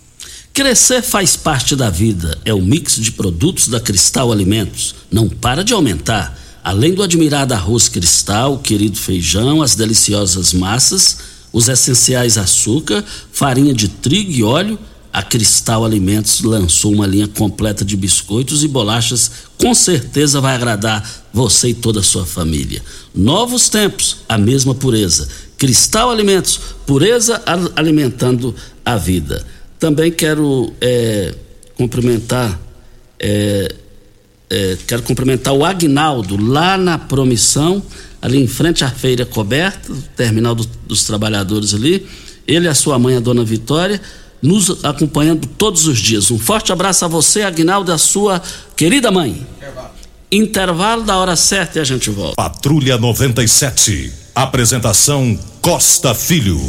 Crescer 0.54 1.02
faz 1.02 1.36
parte 1.36 1.76
da 1.76 1.90
vida. 1.90 2.38
É 2.44 2.54
o 2.54 2.62
mix 2.62 2.96
de 2.96 3.12
produtos 3.12 3.68
da 3.68 3.80
Cristal 3.80 4.32
Alimentos. 4.32 4.96
Não 5.12 5.30
para 5.30 5.64
de 5.64 5.72
aumentar. 5.72 6.38
Além 6.64 6.94
do 6.94 7.04
admirado 7.04 7.54
arroz 7.54 7.88
cristal, 7.88 8.56
o 8.56 8.60
querido 8.60 8.98
feijão, 8.98 9.62
as 9.62 9.76
deliciosas 9.76 10.52
massas, 10.52 11.20
os 11.54 11.70
essenciais 11.70 12.38
açúcar, 12.38 13.06
farinha 13.32 13.74
de 13.74 13.88
trigo 13.88 14.32
e 14.32 14.44
óleo. 14.44 14.78
A 15.14 15.24
Cristal 15.24 15.86
Alimentos 15.86 16.42
lançou 16.42 16.92
uma 16.92 17.08
linha 17.08 17.28
completa 17.28 17.86
de 17.86 17.96
biscoitos 17.96 18.64
e 18.64 18.68
bolachas, 18.68 19.32
com 19.58 19.74
certeza 19.74 20.42
vai 20.42 20.56
agradar 20.56 21.08
você 21.32 21.70
e 21.70 21.74
toda 21.74 22.02
a 22.02 22.04
sua 22.04 22.26
família. 22.26 22.84
Novos 23.16 23.70
tempos, 23.70 24.18
a 24.28 24.38
mesma 24.38 24.76
pureza. 24.76 25.28
Cristal 25.58 26.12
Alimentos, 26.12 26.60
pureza 26.86 27.42
alimentando 27.76 28.56
a 28.86 28.96
vida. 28.96 29.46
Também 29.80 30.12
quero 30.12 30.72
é, 30.80 31.34
cumprimentar, 31.76 32.60
é, 33.20 33.74
é, 34.50 34.78
quero 34.88 35.02
cumprimentar 35.04 35.54
o 35.54 35.66
Agnaldo 35.66 36.38
lá 36.38 36.78
na 36.78 36.98
Promissão, 36.98 37.82
ali 38.22 38.42
em 38.42 38.48
frente 38.48 38.84
à 38.84 38.90
feira 38.90 39.26
coberta, 39.26 39.92
terminal 40.16 40.54
do, 40.54 40.66
dos 40.86 41.04
trabalhadores 41.04 41.74
ali. 41.74 42.08
Ele 42.48 42.66
e 42.66 42.70
a 42.70 42.76
sua 42.76 42.98
mãe, 42.98 43.16
a 43.16 43.20
dona 43.20 43.44
Vitória, 43.44 44.00
nos 44.42 44.86
acompanhando 44.86 45.48
todos 45.48 45.88
os 45.88 45.98
dias. 45.98 46.32
Um 46.32 46.40
forte 46.40 46.72
abraço 46.72 47.04
a 47.04 47.08
você, 47.08 47.42
Agnaldo, 47.42 47.92
e 47.92 47.94
a 47.94 47.98
sua 47.98 48.42
querida 48.76 49.12
mãe. 49.12 49.46
Intervalo. 49.58 49.90
Intervalo 50.32 51.04
da 51.04 51.18
hora 51.18 51.36
certa 51.36 51.80
e 51.80 51.82
a 51.82 51.84
gente 51.84 52.10
volta. 52.10 52.36
Patrulha 52.36 52.98
97. 52.98 54.27
Apresentação 54.38 55.36
Costa 55.64 56.14
Filho. 56.14 56.62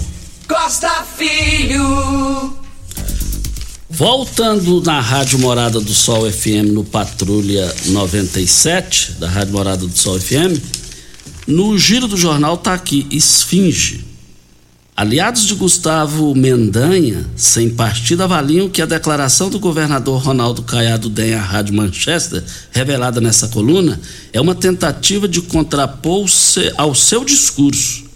Costa 0.49 1.05
Filho. 1.19 2.55
Voltando 3.91 4.81
na 4.81 5.03
Rádio 5.03 5.39
Morada 5.41 5.79
do 5.79 5.93
Sol 5.93 6.33
FM 6.33 6.73
no 6.73 6.83
Patrulha 6.83 7.71
97, 7.89 9.13
da 9.21 9.29
Rádio 9.29 9.53
Morada 9.53 9.87
do 9.87 9.95
Sol 9.95 10.19
FM, 10.19 10.59
no 11.47 11.77
giro 11.77 12.09
do 12.09 12.17
jornal 12.17 12.57
tá 12.57 12.73
aqui 12.73 13.07
Esfinge. 13.11 14.08
Aliados 14.99 15.45
de 15.47 15.55
Gustavo 15.55 16.35
Mendanha, 16.35 17.25
sem 17.37 17.71
partido, 17.71 18.25
avaliam 18.25 18.69
que 18.69 18.83
a 18.83 18.85
declaração 18.85 19.49
do 19.49 19.61
governador 19.61 20.21
Ronaldo 20.21 20.61
Caiado 20.65 21.09
Dem 21.09 21.35
à 21.35 21.41
Rádio 21.41 21.73
Manchester, 21.73 22.43
revelada 22.73 23.21
nessa 23.21 23.47
coluna, 23.47 24.01
é 24.33 24.41
uma 24.41 24.57
tentativa 24.57 25.29
de 25.29 25.41
contrapor 25.41 26.27
ao 26.77 26.97
seu 26.97 27.25
discurso. 27.25 28.07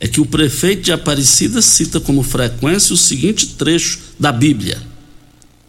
É 0.00 0.08
que 0.08 0.20
o 0.20 0.26
prefeito 0.26 0.82
de 0.82 0.90
Aparecida 0.90 1.62
cita 1.62 2.00
como 2.00 2.24
frequência 2.24 2.92
o 2.92 2.96
seguinte 2.96 3.54
trecho 3.54 4.00
da 4.18 4.32
Bíblia: 4.32 4.82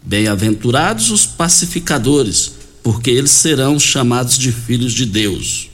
Bem-aventurados 0.01 1.11
os 1.11 1.23
pacificadores, 1.23 2.53
porque 2.81 3.11
eles 3.11 3.29
serão 3.29 3.79
chamados 3.79 4.35
de 4.39 4.51
filhos 4.51 4.93
de 4.93 5.05
Deus. 5.05 5.69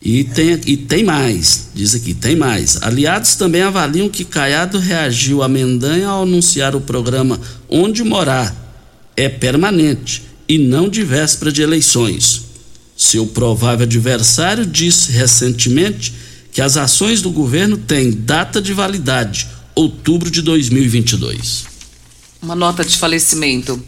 E 0.00 0.22
tem, 0.22 0.60
e 0.64 0.76
tem 0.76 1.02
mais, 1.02 1.70
diz 1.74 1.94
aqui, 1.94 2.14
tem 2.14 2.36
mais. 2.36 2.80
Aliados 2.82 3.34
também 3.34 3.62
avaliam 3.62 4.08
que 4.08 4.24
Caiado 4.24 4.78
reagiu 4.78 5.42
a 5.42 5.48
Mendanha 5.48 6.08
ao 6.08 6.22
anunciar 6.22 6.76
o 6.76 6.80
programa 6.80 7.40
Onde 7.68 8.04
Morar. 8.04 8.54
É 9.16 9.28
permanente 9.28 10.22
e 10.48 10.56
não 10.56 10.88
de 10.88 11.02
véspera 11.02 11.50
de 11.50 11.62
eleições. 11.62 12.42
Seu 12.96 13.26
provável 13.26 13.84
adversário 13.84 14.64
disse 14.64 15.10
recentemente 15.10 16.14
que 16.52 16.62
as 16.62 16.76
ações 16.76 17.20
do 17.20 17.30
governo 17.30 17.76
têm 17.76 18.10
data 18.10 18.62
de 18.62 18.72
validade, 18.72 19.48
outubro 19.74 20.30
de 20.30 20.42
2022. 20.42 21.66
Uma 22.40 22.54
nota 22.54 22.84
de 22.84 22.96
falecimento. 22.96 23.82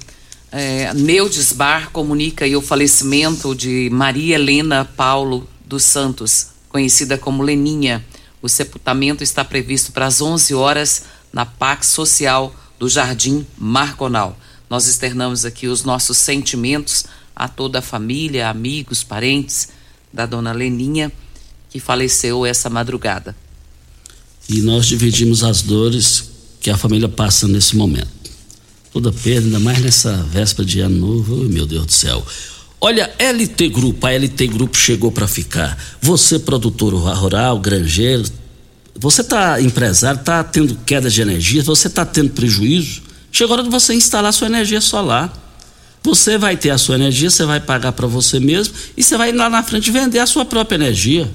É, 0.53 0.92
Neudes 0.92 1.53
Bar 1.53 1.90
comunica 1.92 2.44
o 2.59 2.61
falecimento 2.61 3.55
de 3.55 3.88
Maria 3.92 4.35
Helena 4.35 4.85
Paulo 4.85 5.49
dos 5.70 5.85
Santos, 5.85 6.48
conhecida 6.68 7.16
como 7.16 7.44
Leninha. 7.44 8.04
O 8.42 8.48
sepultamento 8.48 9.22
está 9.22 9.44
previsto 9.44 9.92
para 9.92 10.06
as 10.06 10.20
11 10.20 10.52
horas 10.52 11.04
na 11.33 11.46
Pax 11.46 11.87
Social 11.87 12.52
do 12.76 12.88
Jardim 12.88 13.46
Marconal. 13.56 14.37
Nós 14.68 14.88
externamos 14.88 15.44
aqui 15.44 15.68
os 15.68 15.85
nossos 15.85 16.18
sentimentos 16.18 17.04
a 17.37 17.46
toda 17.46 17.78
a 17.78 17.83
família, 17.83 18.48
amigos, 18.50 19.04
parentes 19.04 19.68
da 20.12 20.26
dona 20.26 20.52
Leninha, 20.52 21.12
que 21.70 21.78
faleceu 21.78 22.44
essa 22.44 22.68
madrugada. 22.68 23.37
E 24.48 24.61
nós 24.62 24.87
dividimos 24.87 25.44
as 25.44 25.62
dores 25.62 26.30
que 26.61 26.68
a 26.68 26.76
família 26.76 27.09
passa 27.09 27.46
nesse 27.46 27.76
momento. 27.76 28.09
Toda 28.92 29.12
perda, 29.12 29.46
ainda 29.46 29.61
mais 29.61 29.78
nessa 29.78 30.16
véspera 30.24 30.66
de 30.66 30.80
ano 30.80 30.96
novo, 30.96 31.37
meu 31.48 31.64
Deus 31.64 31.87
do 31.87 31.92
céu. 31.92 32.26
Olha, 32.83 33.11
LT 33.19 33.69
Grupo, 33.69 34.07
a 34.07 34.11
LT 34.11 34.47
Grupo 34.47 34.77
chegou 34.77 35.12
para 35.12 35.29
ficar. 35.29 35.77
Você, 36.01 36.38
produtor 36.38 36.95
rural, 36.95 37.59
granjeiro, 37.59 38.25
você 38.95 39.21
está 39.21 39.61
empresário, 39.61 40.19
está 40.19 40.43
tendo 40.43 40.75
queda 40.87 41.11
de 41.11 41.21
energia, 41.21 41.62
você 41.62 41.88
está 41.88 42.07
tendo 42.07 42.31
prejuízo. 42.31 43.03
Chegou 43.31 43.55
a 43.55 43.59
hora 43.59 43.62
de 43.64 43.71
você 43.71 43.93
instalar 43.95 44.33
sua 44.33 44.47
energia 44.47 44.81
solar. 44.81 45.31
Você 46.03 46.38
vai 46.38 46.57
ter 46.57 46.71
a 46.71 46.79
sua 46.79 46.95
energia, 46.95 47.29
você 47.29 47.45
vai 47.45 47.61
pagar 47.61 47.93
para 47.93 48.07
você 48.07 48.40
mesmo 48.40 48.75
e 48.97 49.03
você 49.03 49.16
vai 49.16 49.31
lá 49.31 49.51
na 49.51 49.62
frente 49.62 49.90
vender 49.90 50.19
a 50.19 50.27
sua 50.27 50.47
própria 50.47 50.77
energia. 50.77 51.31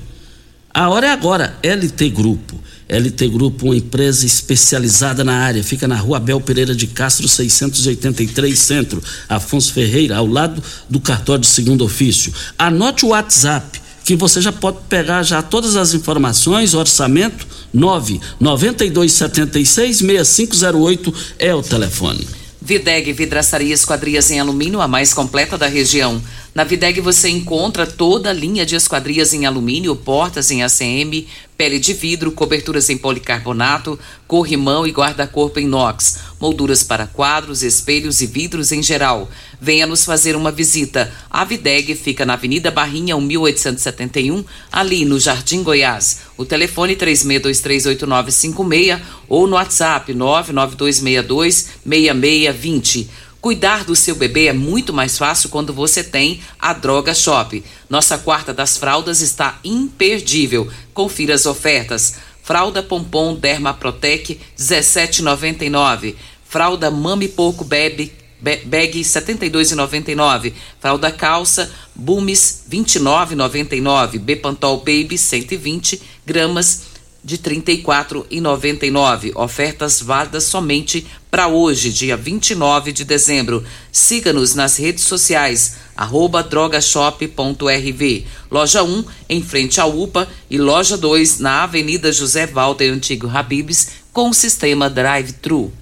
A 0.73 0.89
hora 0.89 1.07
é 1.07 1.11
agora. 1.11 1.57
LT 1.61 2.09
Grupo. 2.09 2.59
LT 2.87 3.29
Grupo, 3.29 3.65
uma 3.65 3.75
empresa 3.75 4.23
especializada 4.25 5.23
na 5.23 5.39
área, 5.39 5.63
fica 5.63 5.87
na 5.87 5.95
rua 5.95 6.17
Abel 6.17 6.39
Pereira 6.39 6.75
de 6.75 6.85
Castro, 6.87 7.27
683 7.27 8.57
Centro, 8.57 9.03
Afonso 9.27 9.73
Ferreira, 9.73 10.17
ao 10.17 10.27
lado 10.27 10.63
do 10.89 10.99
cartório 10.99 11.41
de 11.41 11.47
segundo 11.47 11.83
ofício. 11.83 12.31
Anote 12.57 13.05
o 13.05 13.09
WhatsApp, 13.09 13.81
que 14.03 14.15
você 14.15 14.39
já 14.39 14.51
pode 14.51 14.77
pegar 14.87 15.23
já 15.23 15.41
todas 15.41 15.75
as 15.75 15.95
informações, 15.95 16.75
orçamento 16.75 17.47
99276 17.73 19.97
6508 19.97 21.13
é 21.39 21.55
o 21.55 21.63
telefone. 21.63 22.27
Videg 22.61 23.11
Vidraçaria 23.13 23.73
Esquadrias 23.73 24.29
em 24.31 24.39
Alumínio, 24.39 24.81
a 24.81 24.87
mais 24.87 25.13
completa 25.13 25.57
da 25.57 25.67
região. 25.67 26.21
Na 26.55 26.63
Videg 26.63 27.01
você 27.01 27.27
encontra 27.27 27.85
toda 27.85 28.29
a 28.29 28.33
linha 28.33 28.65
de 28.65 28.77
esquadrias 28.77 29.33
em 29.33 29.45
alumínio, 29.45 29.93
portas 29.93 30.49
em 30.49 30.63
ACM, 30.63 31.27
pele 31.57 31.79
de 31.79 31.93
vidro, 31.93 32.31
coberturas 32.31 32.89
em 32.89 32.97
policarbonato, 32.97 33.99
corrimão 34.25 34.87
e 34.87 34.91
guarda-corpo 34.91 35.59
em 35.59 35.65
inox, 35.65 36.19
molduras 36.39 36.81
para 36.81 37.07
quadros, 37.07 37.61
espelhos 37.61 38.21
e 38.21 38.25
vidros 38.25 38.71
em 38.71 38.81
geral. 38.81 39.29
Venha 39.59 39.85
nos 39.85 40.05
fazer 40.05 40.37
uma 40.37 40.49
visita. 40.49 41.11
A 41.29 41.43
Videg 41.43 41.93
fica 41.93 42.25
na 42.25 42.35
Avenida 42.35 42.71
Barrinha, 42.71 43.19
1871, 43.19 44.45
ali 44.71 45.03
no 45.03 45.19
Jardim 45.19 45.61
Goiás. 45.61 46.19
O 46.37 46.45
telefone 46.45 46.95
36238956 46.95 49.01
ou 49.27 49.45
no 49.45 49.55
WhatsApp 49.55 50.13
99262 50.13 51.67
6620. 51.85 53.24
Cuidar 53.45 53.83
do 53.83 53.95
seu 53.95 54.15
bebê 54.15 54.47
é 54.47 54.53
muito 54.53 54.91
mais 54.91 55.19
fácil 55.19 55.49
quando 55.49 55.71
você 55.71 56.03
tem 56.03 56.41
a 56.57 56.73
Droga 56.73 57.13
Shop. 57.13 57.63
Nossa 57.87 58.17
quarta 58.17 58.51
das 58.51 58.75
fraldas 58.75 59.21
está 59.21 59.59
imperdível. 59.63 60.67
Confira 60.95 61.35
as 61.35 61.45
ofertas. 61.45 62.15
Fralda 62.41 62.81
Pompom 62.81 63.35
Derma 63.35 63.71
Protec 63.71 64.41
17,99. 64.57 66.15
Fralda 66.43 66.89
Mami 66.89 67.27
Porco 67.27 67.63
Bebe 67.63 68.11
Bag 68.41 68.99
72,99. 68.99 70.51
Fralda 70.79 71.11
calça 71.11 71.71
Bumes 71.93 72.63
29,99. 72.67 74.17
Bepantol 74.17 74.77
Baby 74.77 75.19
120 75.19 76.01
gramas 76.25 76.84
de 77.25 77.35
R$ 77.37 77.41
34,99. 77.63 79.31
Ofertas 79.35 79.99
válidas 79.99 80.43
somente 80.43 81.07
para 81.31 81.47
hoje, 81.47 81.91
dia 81.91 82.15
29 82.15 82.91
de 82.91 83.03
dezembro. 83.03 83.63
Siga-nos 83.91 84.53
nas 84.53 84.77
redes 84.77 85.05
sociais, 85.05 85.77
arroba 85.97 86.43
drogashop.rv. 86.43 88.25
Loja 88.51 88.83
1, 88.83 89.03
em 89.27 89.41
frente 89.41 89.81
à 89.81 89.87
UPA, 89.87 90.27
e 90.51 90.59
loja 90.59 90.95
2, 90.95 91.39
na 91.39 91.63
Avenida 91.63 92.11
José 92.13 92.45
Walter 92.45 92.93
Antigo 92.93 93.27
Habibs, 93.27 93.87
com 94.13 94.29
o 94.29 94.33
sistema 94.33 94.87
drive-thru. 94.87 95.73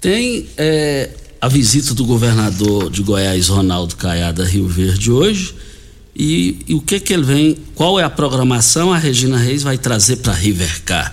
Tem 0.00 0.48
é, 0.58 1.10
a 1.40 1.46
visita 1.46 1.94
do 1.94 2.04
governador 2.04 2.90
de 2.90 3.04
Goiás, 3.04 3.46
Ronaldo 3.46 3.94
Caiada, 3.94 4.44
Rio 4.44 4.66
Verde, 4.66 5.12
hoje 5.12 5.54
e, 6.14 6.58
e, 6.68 6.74
o 6.74 6.80
que 6.80 7.00
que 7.00 7.12
ele 7.12 7.22
vem, 7.22 7.56
qual 7.74 7.98
é 7.98 8.04
a 8.04 8.10
programação 8.10 8.92
a 8.92 8.98
Regina 8.98 9.38
Reis 9.38 9.62
vai 9.62 9.78
trazer 9.78 10.16
para 10.16 10.32
Rivercar. 10.32 11.12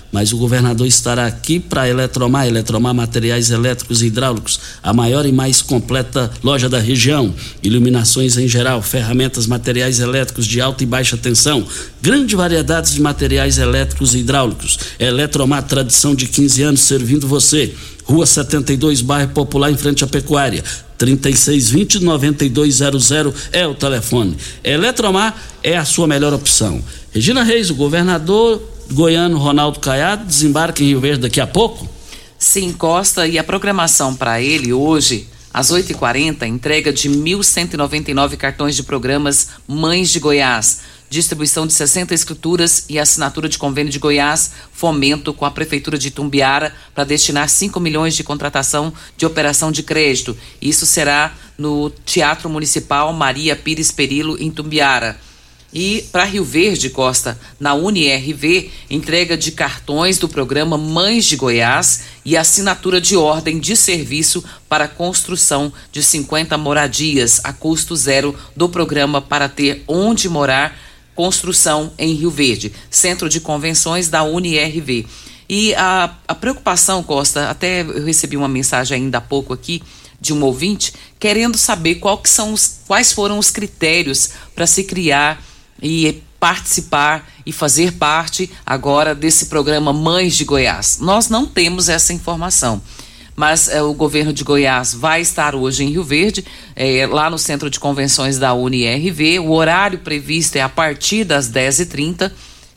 Mas 0.11 0.33
o 0.33 0.37
governador 0.37 0.85
estará 0.85 1.25
aqui 1.25 1.59
para 1.59 1.87
Eletromar, 1.87 2.47
Eletromar 2.47 2.93
Materiais 2.93 3.49
Elétricos 3.49 4.01
e 4.01 4.07
Hidráulicos, 4.07 4.59
a 4.83 4.93
maior 4.93 5.25
e 5.25 5.31
mais 5.31 5.61
completa 5.61 6.29
loja 6.43 6.67
da 6.67 6.79
região. 6.79 7.33
Iluminações 7.63 8.37
em 8.37 8.47
geral, 8.47 8.81
ferramentas, 8.81 9.47
materiais 9.47 9.99
elétricos 9.99 10.45
de 10.45 10.59
alta 10.59 10.83
e 10.83 10.87
baixa 10.87 11.15
tensão, 11.15 11.65
grande 12.01 12.35
variedade 12.35 12.93
de 12.93 13.01
materiais 13.01 13.57
elétricos 13.57 14.13
e 14.13 14.19
hidráulicos. 14.19 14.77
Eletromar, 14.99 15.63
tradição 15.63 16.13
de 16.13 16.27
15 16.27 16.63
anos 16.63 16.81
servindo 16.81 17.27
você. 17.27 17.73
Rua 18.03 18.25
72, 18.25 19.01
bairro 19.01 19.29
Popular, 19.29 19.71
em 19.71 19.77
frente 19.77 20.03
à 20.03 20.07
Pecuária. 20.07 20.63
3620-9200 20.99 23.33
é 23.51 23.65
o 23.65 23.73
telefone. 23.73 24.37
Eletromar 24.63 25.35
é 25.63 25.75
a 25.77 25.85
sua 25.85 26.07
melhor 26.07 26.33
opção. 26.33 26.83
Regina 27.11 27.43
Reis, 27.43 27.69
o 27.69 27.75
governador 27.75 28.61
goiano 28.93 29.37
Ronaldo 29.37 29.79
Caiado 29.79 30.25
desembarca 30.25 30.83
em 30.83 30.87
Rio 30.87 30.99
Verde 30.99 31.21
daqui 31.21 31.39
a 31.39 31.47
pouco? 31.47 31.87
Sim, 32.37 32.73
Costa, 32.73 33.27
e 33.27 33.37
a 33.37 33.43
programação 33.43 34.15
para 34.15 34.41
ele 34.41 34.73
hoje, 34.73 35.27
às 35.53 35.71
8h40, 35.71 36.47
entrega 36.47 36.91
de 36.91 37.09
1.199 37.09 38.35
cartões 38.35 38.75
de 38.75 38.83
programas 38.83 39.49
Mães 39.67 40.09
de 40.09 40.19
Goiás, 40.19 40.81
distribuição 41.09 41.67
de 41.67 41.73
60 41.73 42.13
escrituras 42.13 42.85
e 42.89 42.97
assinatura 42.97 43.47
de 43.47 43.57
convênio 43.57 43.91
de 43.91 43.99
Goiás, 43.99 44.53
fomento 44.71 45.33
com 45.33 45.45
a 45.45 45.51
Prefeitura 45.51 45.97
de 45.97 46.09
Tumbiara 46.09 46.73
para 46.95 47.03
destinar 47.03 47.47
5 47.49 47.79
milhões 47.79 48.15
de 48.15 48.23
contratação 48.23 48.93
de 49.15 49.25
operação 49.25 49.71
de 49.71 49.83
crédito. 49.83 50.35
Isso 50.61 50.85
será 50.85 51.35
no 51.57 51.89
Teatro 52.05 52.49
Municipal 52.49 53.13
Maria 53.13 53.55
Pires 53.55 53.91
Perilo, 53.91 54.41
em 54.41 54.49
Tumbiara. 54.49 55.19
E 55.73 56.05
para 56.11 56.25
Rio 56.25 56.43
Verde, 56.43 56.89
Costa, 56.89 57.39
na 57.57 57.73
UniRV, 57.73 58.69
entrega 58.89 59.37
de 59.37 59.53
cartões 59.53 60.17
do 60.17 60.27
programa 60.27 60.77
Mães 60.77 61.23
de 61.25 61.37
Goiás 61.37 62.03
e 62.25 62.35
assinatura 62.35 62.99
de 62.99 63.15
ordem 63.15 63.57
de 63.57 63.77
serviço 63.77 64.43
para 64.67 64.87
construção 64.87 65.71
de 65.89 66.03
50 66.03 66.57
moradias 66.57 67.39
a 67.45 67.53
custo 67.53 67.95
zero 67.95 68.37
do 68.55 68.67
programa 68.67 69.21
para 69.21 69.47
ter 69.47 69.83
onde 69.87 70.27
morar, 70.27 70.77
construção 71.15 71.93
em 71.97 72.15
Rio 72.15 72.31
Verde, 72.31 72.73
Centro 72.89 73.29
de 73.29 73.39
Convenções 73.39 74.09
da 74.09 74.23
UniRV. 74.23 75.05
E 75.47 75.73
a, 75.75 76.15
a 76.27 76.35
preocupação, 76.35 77.01
Costa, 77.01 77.49
até 77.49 77.81
eu 77.81 78.03
recebi 78.03 78.35
uma 78.35 78.47
mensagem 78.47 78.97
ainda 78.97 79.19
há 79.19 79.21
pouco 79.21 79.53
aqui 79.53 79.81
de 80.19 80.33
um 80.33 80.43
ouvinte 80.43 80.93
querendo 81.19 81.57
saber 81.57 81.99
são 82.25 82.53
os, 82.53 82.79
quais 82.87 83.11
foram 83.11 83.39
os 83.39 83.49
critérios 83.49 84.29
para 84.53 84.67
se 84.67 84.83
criar 84.83 85.43
e 85.81 86.21
participar 86.39 87.29
e 87.45 87.51
fazer 87.51 87.93
parte 87.93 88.49
agora 88.65 89.13
desse 89.13 89.45
programa 89.45 89.93
Mães 89.93 90.35
de 90.35 90.43
Goiás. 90.43 90.97
Nós 90.99 91.29
não 91.29 91.45
temos 91.45 91.87
essa 91.87 92.13
informação, 92.13 92.81
mas 93.35 93.67
é, 93.67 93.81
o 93.81 93.93
governo 93.93 94.33
de 94.33 94.43
Goiás 94.43 94.93
vai 94.93 95.21
estar 95.21 95.55
hoje 95.55 95.83
em 95.83 95.89
Rio 95.89 96.03
Verde, 96.03 96.43
é, 96.75 97.05
lá 97.05 97.29
no 97.29 97.37
Centro 97.37 97.69
de 97.69 97.79
Convenções 97.79 98.39
da 98.39 98.53
UniRV. 98.53 99.39
O 99.39 99.51
horário 99.51 99.99
previsto 99.99 100.55
é 100.55 100.61
a 100.61 100.69
partir 100.69 101.23
das 101.23 101.49
10h30 101.49 102.31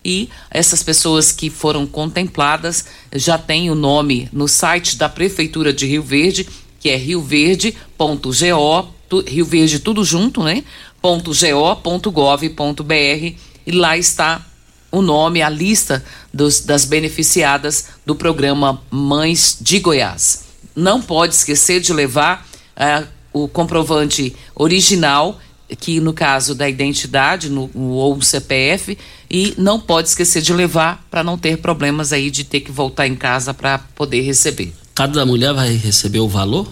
e 0.04 0.28
essas 0.50 0.82
pessoas 0.82 1.32
que 1.32 1.48
foram 1.48 1.86
contempladas 1.86 2.84
já 3.14 3.38
têm 3.38 3.70
o 3.70 3.74
nome 3.74 4.28
no 4.32 4.46
site 4.46 4.96
da 4.96 5.08
Prefeitura 5.08 5.72
de 5.72 5.86
Rio 5.86 6.02
Verde, 6.02 6.46
que 6.78 6.90
é 6.90 6.96
rioverde.go, 6.96 8.94
Rio 9.26 9.44
Verde 9.46 9.78
tudo 9.78 10.04
junto, 10.04 10.42
né? 10.42 10.62
www.go.gov.br 11.04 12.92
e 13.66 13.72
lá 13.72 13.98
está 13.98 14.44
o 14.90 15.02
nome, 15.02 15.42
a 15.42 15.50
lista 15.50 16.02
dos, 16.32 16.60
das 16.60 16.86
beneficiadas 16.86 17.88
do 18.06 18.14
programa 18.14 18.80
Mães 18.90 19.58
de 19.60 19.80
Goiás. 19.80 20.44
Não 20.74 21.02
pode 21.02 21.34
esquecer 21.34 21.80
de 21.80 21.92
levar 21.92 22.46
uh, 22.76 23.06
o 23.32 23.48
comprovante 23.48 24.34
original, 24.54 25.38
que 25.80 26.00
no 26.00 26.12
caso 26.12 26.54
da 26.54 26.68
identidade 26.68 27.50
no, 27.50 27.70
ou 27.74 28.20
CPF, 28.22 28.96
e 29.28 29.54
não 29.58 29.80
pode 29.80 30.08
esquecer 30.08 30.40
de 30.40 30.52
levar 30.52 31.04
para 31.10 31.24
não 31.24 31.36
ter 31.36 31.58
problemas 31.58 32.12
aí 32.12 32.30
de 32.30 32.44
ter 32.44 32.60
que 32.60 32.70
voltar 32.70 33.06
em 33.06 33.16
casa 33.16 33.52
para 33.52 33.78
poder 33.78 34.22
receber. 34.22 34.72
Cada 34.94 35.26
mulher 35.26 35.52
vai 35.52 35.74
receber 35.74 36.20
o 36.20 36.28
valor? 36.28 36.68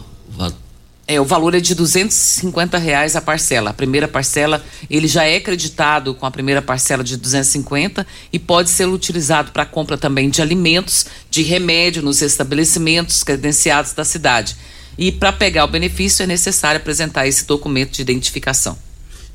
É, 1.12 1.20
o 1.20 1.26
valor 1.26 1.54
é 1.54 1.60
de 1.60 1.74
250 1.74 2.78
reais 2.78 3.14
a 3.14 3.20
parcela. 3.20 3.68
A 3.68 3.74
primeira 3.74 4.08
parcela, 4.08 4.64
ele 4.88 5.06
já 5.06 5.24
é 5.24 5.38
creditado 5.38 6.14
com 6.14 6.24
a 6.24 6.30
primeira 6.30 6.62
parcela 6.62 7.04
de 7.04 7.18
250 7.18 8.06
e 8.32 8.38
pode 8.38 8.70
ser 8.70 8.88
utilizado 8.88 9.52
para 9.52 9.66
compra 9.66 9.98
também 9.98 10.30
de 10.30 10.40
alimentos, 10.40 11.04
de 11.30 11.42
remédio 11.42 12.02
nos 12.02 12.22
estabelecimentos 12.22 13.22
credenciados 13.22 13.92
da 13.92 14.06
cidade. 14.06 14.56
E 14.96 15.12
para 15.12 15.30
pegar 15.34 15.66
o 15.66 15.68
benefício 15.68 16.22
é 16.22 16.26
necessário 16.26 16.80
apresentar 16.80 17.26
esse 17.26 17.46
documento 17.46 17.92
de 17.92 18.00
identificação. 18.00 18.78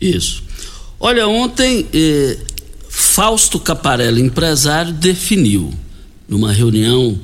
Isso. 0.02 0.44
Olha, 1.00 1.28
ontem 1.28 1.88
eh, 1.94 2.40
Fausto 2.90 3.60
Caparella, 3.60 4.20
empresário, 4.20 4.92
definiu 4.94 5.72
numa 6.28 6.52
reunião 6.52 7.20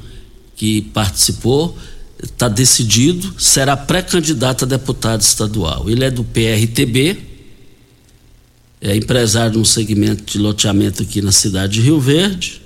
que 0.55 0.83
participou 0.93 1.75
está 2.23 2.47
decidido, 2.47 3.35
será 3.37 3.75
pré-candidato 3.75 4.65
a 4.65 4.67
deputado 4.67 5.21
estadual. 5.21 5.89
Ele 5.89 6.05
é 6.05 6.11
do 6.11 6.23
PRTB, 6.23 7.17
é 8.81 8.95
empresário 8.95 9.59
no 9.59 9.65
segmento 9.65 10.23
de 10.23 10.39
loteamento 10.39 11.03
aqui 11.03 11.21
na 11.21 11.31
cidade 11.31 11.73
de 11.73 11.81
Rio 11.81 11.99
Verde. 11.99 12.61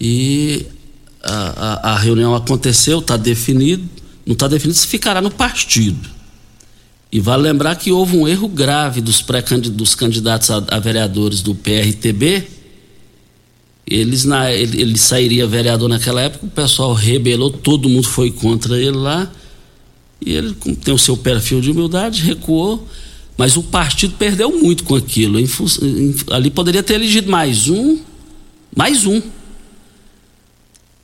E 0.00 0.66
a, 1.22 1.90
a, 1.90 1.92
a 1.92 1.98
reunião 1.98 2.34
aconteceu, 2.34 2.98
está 2.98 3.16
definido, 3.16 3.88
não 4.26 4.32
está 4.32 4.48
definido 4.48 4.78
se 4.78 4.86
ficará 4.86 5.20
no 5.20 5.30
partido. 5.30 6.10
E 7.10 7.20
vale 7.20 7.42
lembrar 7.42 7.76
que 7.76 7.92
houve 7.92 8.16
um 8.16 8.26
erro 8.26 8.48
grave 8.48 9.00
dos, 9.00 9.20
pré 9.20 9.42
dos 9.42 9.94
candidatos 9.94 10.50
a, 10.50 10.64
a 10.68 10.78
vereadores 10.78 11.42
do 11.42 11.54
PRTB 11.54 12.61
eles 13.86 14.24
na, 14.24 14.50
ele, 14.50 14.80
ele, 14.80 14.98
sairia 14.98 15.46
vereador 15.46 15.88
naquela 15.88 16.20
época, 16.20 16.46
o 16.46 16.50
pessoal 16.50 16.92
rebelou, 16.92 17.50
todo 17.50 17.88
mundo 17.88 18.08
foi 18.08 18.30
contra 18.30 18.78
ele 18.78 18.96
lá. 18.96 19.30
E 20.24 20.32
ele 20.32 20.54
tem 20.84 20.94
o 20.94 20.98
seu 20.98 21.16
perfil 21.16 21.60
de 21.60 21.70
humildade, 21.70 22.22
recuou, 22.22 22.86
mas 23.36 23.56
o 23.56 23.62
partido 23.62 24.14
perdeu 24.16 24.50
muito 24.60 24.84
com 24.84 24.94
aquilo. 24.94 25.38
Em, 25.38 25.44
em, 25.44 26.14
ali 26.30 26.50
poderia 26.50 26.82
ter 26.82 26.94
elegido 26.94 27.30
mais 27.30 27.68
um, 27.68 27.98
mais 28.74 29.04
um. 29.04 29.20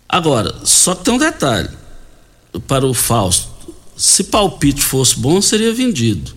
Agora, 0.09 0.55
só 0.65 0.95
que 0.95 1.05
tem 1.05 1.15
um 1.15 1.19
detalhe 1.19 1.69
para 2.67 2.87
o 2.87 2.95
Fausto. 2.95 3.49
Se 3.97 4.25
palpite 4.25 4.81
fosse 4.81 5.19
bom, 5.19 5.43
seria 5.43 5.75
vendido. 5.75 6.33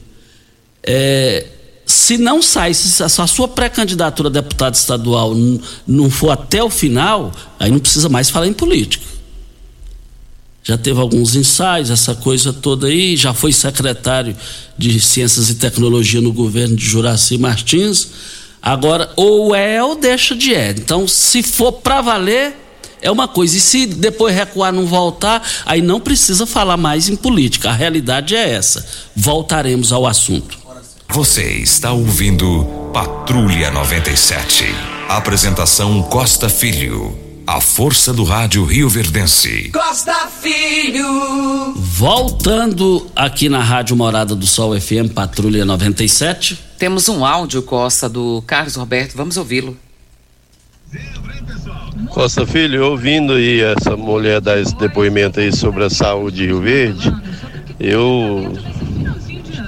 É, 0.81 1.47
se 1.91 2.17
não 2.17 2.41
sai, 2.41 2.73
se 2.73 3.03
a 3.03 3.09
sua 3.09 3.47
pré-candidatura 3.47 4.29
a 4.29 4.31
deputado 4.31 4.75
estadual 4.75 5.35
não 5.85 6.09
for 6.09 6.31
até 6.31 6.63
o 6.63 6.69
final, 6.69 7.31
aí 7.59 7.69
não 7.69 7.79
precisa 7.79 8.09
mais 8.09 8.29
falar 8.29 8.47
em 8.47 8.53
política. 8.53 9.05
Já 10.63 10.77
teve 10.77 10.99
alguns 10.99 11.35
ensaios, 11.35 11.89
essa 11.89 12.13
coisa 12.13 12.53
toda 12.53 12.87
aí, 12.87 13.17
já 13.17 13.33
foi 13.33 13.51
secretário 13.51 14.35
de 14.77 14.99
Ciências 14.99 15.49
e 15.49 15.55
Tecnologia 15.55 16.21
no 16.21 16.31
governo 16.31 16.75
de 16.75 16.85
Juraci 16.85 17.37
Martins. 17.37 18.07
Agora, 18.61 19.11
ou 19.15 19.55
é 19.55 19.83
ou 19.83 19.95
deixa 19.95 20.35
de 20.35 20.53
é. 20.53 20.69
Então, 20.69 21.07
se 21.07 21.41
for 21.41 21.71
para 21.71 22.01
valer, 22.01 22.55
é 23.01 23.09
uma 23.09 23.27
coisa. 23.27 23.57
E 23.57 23.59
se 23.59 23.87
depois 23.87 24.35
recuar 24.35 24.71
não 24.71 24.85
voltar, 24.85 25.41
aí 25.65 25.81
não 25.81 25.99
precisa 25.99 26.45
falar 26.45 26.77
mais 26.77 27.09
em 27.09 27.15
política. 27.15 27.71
A 27.71 27.73
realidade 27.73 28.35
é 28.35 28.51
essa. 28.51 28.85
Voltaremos 29.15 29.91
ao 29.91 30.05
assunto. 30.05 30.60
Você 31.13 31.43
está 31.57 31.91
ouvindo 31.91 32.63
Patrulha 32.93 33.69
97. 33.69 34.63
Apresentação 35.09 36.01
Costa 36.03 36.47
Filho. 36.47 37.13
A 37.45 37.59
força 37.59 38.13
do 38.13 38.23
rádio 38.23 38.63
Rio 38.63 38.87
Verdense. 38.87 39.71
Costa 39.73 40.27
Filho. 40.27 41.73
Voltando 41.75 43.11
aqui 43.13 43.49
na 43.49 43.61
Rádio 43.61 43.97
Morada 43.97 44.33
do 44.33 44.47
Sol 44.47 44.79
FM 44.79 45.11
Patrulha 45.13 45.65
97. 45.65 46.57
Temos 46.79 47.09
um 47.09 47.25
áudio, 47.25 47.61
Costa, 47.61 48.07
do 48.07 48.41
Carlos 48.47 48.75
Roberto. 48.75 49.13
Vamos 49.17 49.35
ouvi-lo. 49.35 49.77
Costa 52.07 52.47
Filho, 52.47 52.85
ouvindo 52.85 53.33
aí 53.33 53.59
essa 53.59 53.97
mulher 53.97 54.39
dar 54.39 54.57
esse 54.57 54.73
depoimento 54.77 55.41
aí 55.41 55.53
sobre 55.53 55.83
a 55.83 55.89
saúde 55.89 56.37
de 56.37 56.45
Rio 56.45 56.61
Verde, 56.61 57.13
eu 57.77 58.53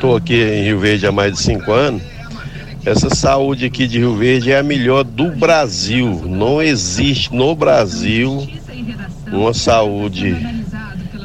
estou 0.04 0.18
aqui 0.18 0.36
em 0.36 0.66
Rio 0.66 0.80
Verde 0.80 1.08
há 1.08 1.14
mais 1.14 1.32
de 1.32 1.40
cinco 1.40 1.72
anos. 1.72 2.02
Essa 2.86 3.10
saúde 3.16 3.68
aqui 3.68 3.88
de 3.88 4.00
Rio 4.00 4.18
Verde 4.18 4.52
é 4.52 4.60
a 4.60 4.64
melhor 4.64 5.06
do 5.06 5.32
Brasil. 5.32 6.26
Não 6.28 6.62
existe 6.62 7.34
no 7.34 7.56
Brasil 7.56 8.46
uma 9.32 9.54
saúde 9.54 10.36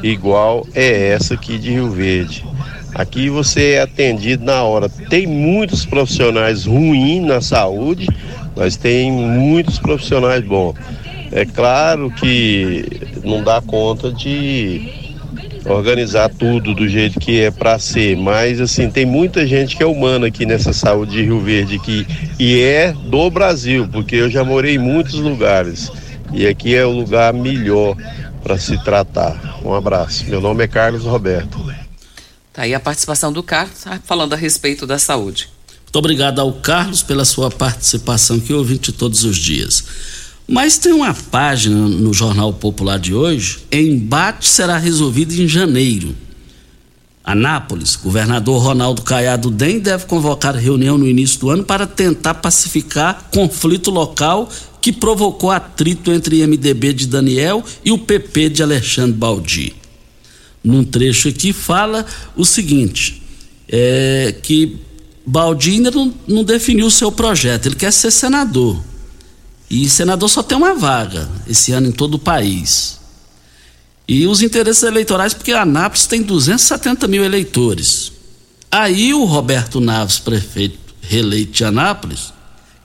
igual 0.01 0.65
é 0.73 1.09
essa 1.09 1.33
aqui 1.33 1.57
de 1.57 1.71
Rio 1.71 1.89
Verde. 1.89 2.45
Aqui 2.95 3.29
você 3.29 3.71
é 3.71 3.81
atendido 3.81 4.45
na 4.45 4.63
hora. 4.63 4.87
Tem 4.87 5.27
muitos 5.27 5.85
profissionais 5.85 6.63
ruins 6.63 7.27
na 7.27 7.41
saúde, 7.41 8.07
mas 8.55 8.77
tem 8.77 9.11
muitos 9.11 9.77
profissionais 9.77 10.41
bons. 10.41 10.75
É 11.33 11.43
claro 11.43 12.09
que 12.11 12.85
não 13.25 13.43
dá 13.43 13.61
conta 13.61 14.09
de 14.09 14.98
organizar 15.65 16.29
tudo 16.29 16.73
do 16.73 16.87
jeito 16.87 17.19
que 17.19 17.41
é 17.41 17.51
para 17.51 17.77
ser, 17.79 18.15
mas 18.17 18.61
assim, 18.61 18.89
tem 18.89 19.05
muita 19.05 19.45
gente 19.45 19.75
que 19.75 19.83
é 19.83 19.85
humana 19.85 20.27
aqui 20.27 20.45
nessa 20.45 20.73
saúde 20.73 21.13
de 21.13 21.23
Rio 21.23 21.39
Verde 21.41 21.79
que 21.79 22.05
e 22.39 22.59
é 22.61 22.91
do 22.93 23.29
Brasil, 23.29 23.87
porque 23.91 24.15
eu 24.15 24.29
já 24.29 24.43
morei 24.43 24.75
em 24.75 24.79
muitos 24.79 25.15
lugares 25.15 25.91
e 26.33 26.47
aqui 26.47 26.75
é 26.75 26.85
o 26.85 26.91
lugar 26.91 27.33
melhor 27.33 27.95
para 28.43 28.57
se 28.57 28.81
tratar. 28.83 29.59
Um 29.63 29.73
abraço. 29.73 30.25
Meu 30.25 30.39
nome 30.39 30.63
é 30.63 30.67
Carlos 30.67 31.03
Roberto. 31.03 31.59
Tá 32.53 32.63
aí 32.63 32.73
a 32.73 32.79
participação 32.79 33.31
do 33.31 33.43
Carlos 33.43 33.83
tá 33.83 33.99
falando 34.03 34.33
a 34.33 34.35
respeito 34.35 34.85
da 34.87 34.97
saúde. 34.99 35.49
Muito 35.83 35.97
obrigado 35.97 36.39
ao 36.39 36.53
Carlos 36.53 37.01
pela 37.01 37.25
sua 37.25 37.49
participação 37.49 38.39
que 38.39 38.53
ouvinte 38.53 38.91
todos 38.91 39.23
os 39.23 39.37
dias. 39.37 39.83
Mas 40.51 40.79
tem 40.79 40.91
uma 40.91 41.13
página 41.13 41.87
no 41.87 42.11
Jornal 42.11 42.51
Popular 42.51 42.97
de 42.97 43.13
hoje: 43.13 43.59
embate 43.71 44.49
será 44.49 44.79
resolvido 44.79 45.31
em 45.31 45.47
janeiro. 45.47 46.15
Anápolis, 47.23 47.95
governador 47.95 48.59
Ronaldo 48.59 49.03
Caiado 49.03 49.51
Dem 49.51 49.77
deve 49.77 50.07
convocar 50.07 50.55
reunião 50.55 50.97
no 50.97 51.07
início 51.07 51.39
do 51.39 51.51
ano 51.51 51.63
para 51.63 51.85
tentar 51.85 52.33
pacificar 52.33 53.29
conflito 53.31 53.91
local 53.91 54.49
que 54.81 54.91
provocou 54.91 55.51
atrito 55.51 56.11
entre 56.11 56.41
MDB 56.47 56.93
de 56.93 57.05
Daniel 57.05 57.63
e 57.85 57.91
o 57.91 57.99
PP 57.99 58.49
de 58.49 58.63
Alexandre 58.63 59.13
Baldi. 59.13 59.75
Num 60.63 60.83
trecho 60.83 61.27
aqui 61.27 61.53
fala 61.53 62.03
o 62.35 62.43
seguinte: 62.43 63.21
é, 63.67 64.33
que 64.41 64.77
Baldi 65.23 65.73
ainda 65.73 65.91
não, 65.91 66.11
não 66.27 66.43
definiu 66.43 66.87
o 66.87 66.91
seu 66.91 67.11
projeto, 67.11 67.67
ele 67.67 67.75
quer 67.75 67.93
ser 67.93 68.09
senador. 68.09 68.88
E 69.69 69.87
senador 69.87 70.29
só 70.29 70.41
tem 70.41 70.57
uma 70.57 70.73
vaga 70.73 71.29
esse 71.47 71.71
ano 71.71 71.87
em 71.87 71.91
todo 71.91 72.15
o 72.15 72.19
país. 72.19 72.99
E 74.07 74.25
os 74.25 74.41
interesses 74.41 74.81
eleitorais, 74.81 75.35
porque 75.35 75.51
Anápolis 75.51 76.07
tem 76.07 76.23
270 76.23 77.07
mil 77.07 77.23
eleitores. 77.23 78.11
Aí 78.71 79.13
o 79.13 79.23
Roberto 79.25 79.79
Naves, 79.79 80.17
prefeito 80.17 80.79
reeleito 81.01 81.51
de 81.51 81.63
Anápolis, 81.63 82.33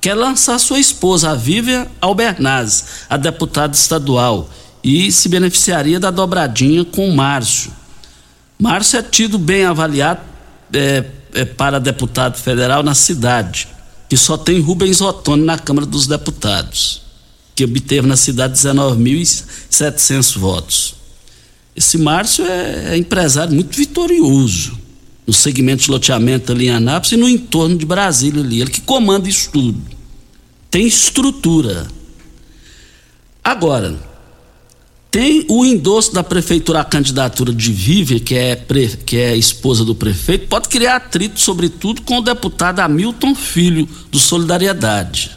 quer 0.01 0.15
lançar 0.15 0.59
sua 0.59 0.79
esposa, 0.79 1.31
a 1.31 1.35
Vivian 1.35 1.87
Albernaz, 2.01 3.07
a 3.09 3.17
deputada 3.17 3.75
estadual, 3.75 4.51
e 4.83 5.11
se 5.11 5.31
beneficiaria 5.31 5.99
da 5.99 6.11
dobradinha 6.11 6.85
com 6.85 7.11
Márcio. 7.11 7.73
Márcio 8.59 8.99
é 8.99 9.03
tido 9.03 9.39
bem 9.39 9.65
avaliado 9.65 10.21
é, 10.75 11.05
é, 11.33 11.45
para 11.47 11.81
deputado 11.81 12.37
federal 12.37 12.83
na 12.83 12.95
cidade 12.95 13.74
que 14.15 14.19
só 14.19 14.37
tem 14.37 14.61
Rubens 14.61 15.01
Ottoni 15.01 15.43
na 15.43 15.59
Câmara 15.59 15.85
dos 15.85 16.07
Deputados, 16.07 17.03
que 17.53 17.65
obteve 17.65 18.07
na 18.07 18.17
cidade 18.17 18.55
19.700 18.57 20.39
votos. 20.39 20.95
Esse 21.75 21.99
Márcio 21.99 22.47
é, 22.47 22.93
é, 22.93 22.97
empresário 22.97 23.53
muito 23.53 23.77
vitorioso 23.77 24.79
no 25.27 25.33
segmento 25.33 25.83
de 25.83 25.91
loteamento 25.91 26.53
ali 26.53 26.69
em 26.69 26.71
Anápolis 26.71 27.11
e 27.11 27.17
no 27.17 27.29
entorno 27.29 27.77
de 27.77 27.85
Brasília 27.85 28.41
ali. 28.41 28.61
Ele 28.61 28.71
que 28.71 28.83
comanda 28.83 29.29
isso 29.29 29.51
tudo. 29.51 29.83
Tem 30.71 30.87
estrutura. 30.87 31.89
Agora, 33.43 33.99
tem 35.15 35.47
o 35.49 35.65
endosso 35.65 36.13
da 36.13 36.25
prefeitura 36.25 36.81
à 36.81 36.85
candidatura 36.85 37.53
de 37.53 37.73
Vivian, 37.73 38.19
que 38.19 38.35
é, 38.35 38.57
pre, 38.57 38.89
que 38.89 39.17
é 39.17 39.37
esposa 39.37 39.85
do 39.85 39.95
prefeito, 39.95 40.49
pode 40.49 40.69
criar 40.69 40.97
atrito, 40.97 41.39
sobretudo, 41.39 42.03
com 42.03 42.19
o 42.19 42.21
deputado 42.21 42.81
Hamilton 42.81 43.33
Filho, 43.33 43.89
do 44.11 44.19
Solidariedade. 44.19 45.31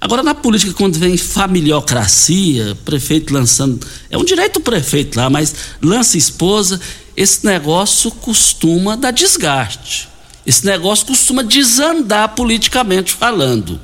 Agora, 0.00 0.22
na 0.22 0.32
política, 0.32 0.72
quando 0.74 0.96
vem 0.96 1.16
familiocracia, 1.16 2.78
prefeito 2.84 3.34
lançando. 3.34 3.84
É 4.08 4.16
um 4.16 4.24
direito 4.24 4.60
do 4.60 4.62
prefeito 4.62 5.16
lá, 5.16 5.28
mas 5.28 5.52
lança 5.82 6.16
esposa, 6.16 6.80
esse 7.16 7.44
negócio 7.44 8.12
costuma 8.12 8.94
dar 8.94 9.10
desgaste. 9.10 10.08
Esse 10.46 10.64
negócio 10.64 11.04
costuma 11.04 11.42
desandar 11.42 12.28
politicamente 12.36 13.12
falando. 13.12 13.80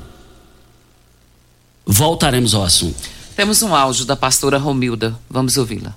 Voltaremos 1.85 2.53
ao 2.55 2.63
assunto. 2.63 3.18
Temos 3.39 3.63
um 3.63 3.73
áudio 3.73 4.03
da 4.03 4.17
pastora 4.17 4.57
Romilda. 4.57 5.17
Vamos 5.29 5.55
ouvi-la. 5.55 5.95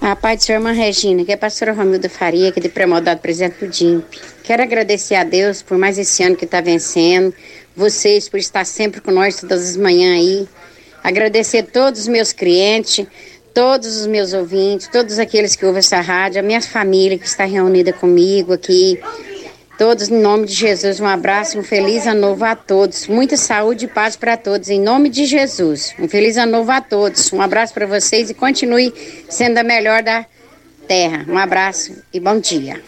A 0.00 0.16
paz 0.16 0.40
do 0.40 0.44
Senhor, 0.44 0.58
irmã 0.58 0.72
Regina, 0.72 1.24
que 1.24 1.30
é 1.30 1.36
a 1.36 1.38
pastora 1.38 1.72
Romilda 1.72 2.08
Faria, 2.08 2.50
que 2.50 2.58
de 2.58 2.68
pré-moldado 2.68 3.20
presidente 3.20 3.64
do 3.64 3.68
DIMP. 3.68 4.04
Quero 4.42 4.64
agradecer 4.64 5.14
a 5.14 5.22
Deus 5.22 5.62
por 5.62 5.78
mais 5.78 5.98
esse 5.98 6.20
ano 6.24 6.34
que 6.34 6.46
está 6.46 6.60
vencendo, 6.60 7.32
vocês 7.76 8.28
por 8.28 8.40
estar 8.40 8.64
sempre 8.64 9.00
com 9.00 9.12
nós 9.12 9.40
todas 9.40 9.70
as 9.70 9.76
manhãs 9.76 10.18
aí. 10.18 10.48
Agradecer 11.00 11.58
a 11.58 11.62
todos 11.62 12.00
os 12.00 12.08
meus 12.08 12.32
clientes, 12.32 13.06
todos 13.54 14.00
os 14.00 14.08
meus 14.08 14.32
ouvintes, 14.32 14.88
todos 14.88 15.16
aqueles 15.16 15.54
que 15.54 15.64
ouvem 15.64 15.78
essa 15.78 16.00
rádio, 16.00 16.40
a 16.40 16.42
minha 16.42 16.60
família 16.60 17.16
que 17.16 17.24
está 17.24 17.44
reunida 17.44 17.92
comigo 17.92 18.52
aqui, 18.52 18.98
Todos, 19.78 20.08
em 20.08 20.18
nome 20.18 20.46
de 20.46 20.54
Jesus, 20.54 21.00
um 21.00 21.06
abraço, 21.06 21.58
um 21.58 21.62
feliz 21.62 22.06
ano 22.06 22.22
novo 22.22 22.42
a 22.46 22.56
todos. 22.56 23.06
Muita 23.08 23.36
saúde 23.36 23.84
e 23.84 23.88
paz 23.88 24.16
para 24.16 24.34
todos, 24.34 24.70
em 24.70 24.80
nome 24.80 25.10
de 25.10 25.26
Jesus. 25.26 25.94
Um 25.98 26.08
feliz 26.08 26.38
ano 26.38 26.52
novo 26.52 26.70
a 26.72 26.80
todos. 26.80 27.30
Um 27.30 27.42
abraço 27.42 27.74
para 27.74 27.86
vocês 27.86 28.30
e 28.30 28.34
continue 28.34 28.94
sendo 29.28 29.58
a 29.58 29.62
melhor 29.62 30.02
da 30.02 30.24
terra. 30.88 31.26
Um 31.28 31.36
abraço 31.36 31.94
e 32.10 32.18
bom 32.18 32.40
dia. 32.40 32.82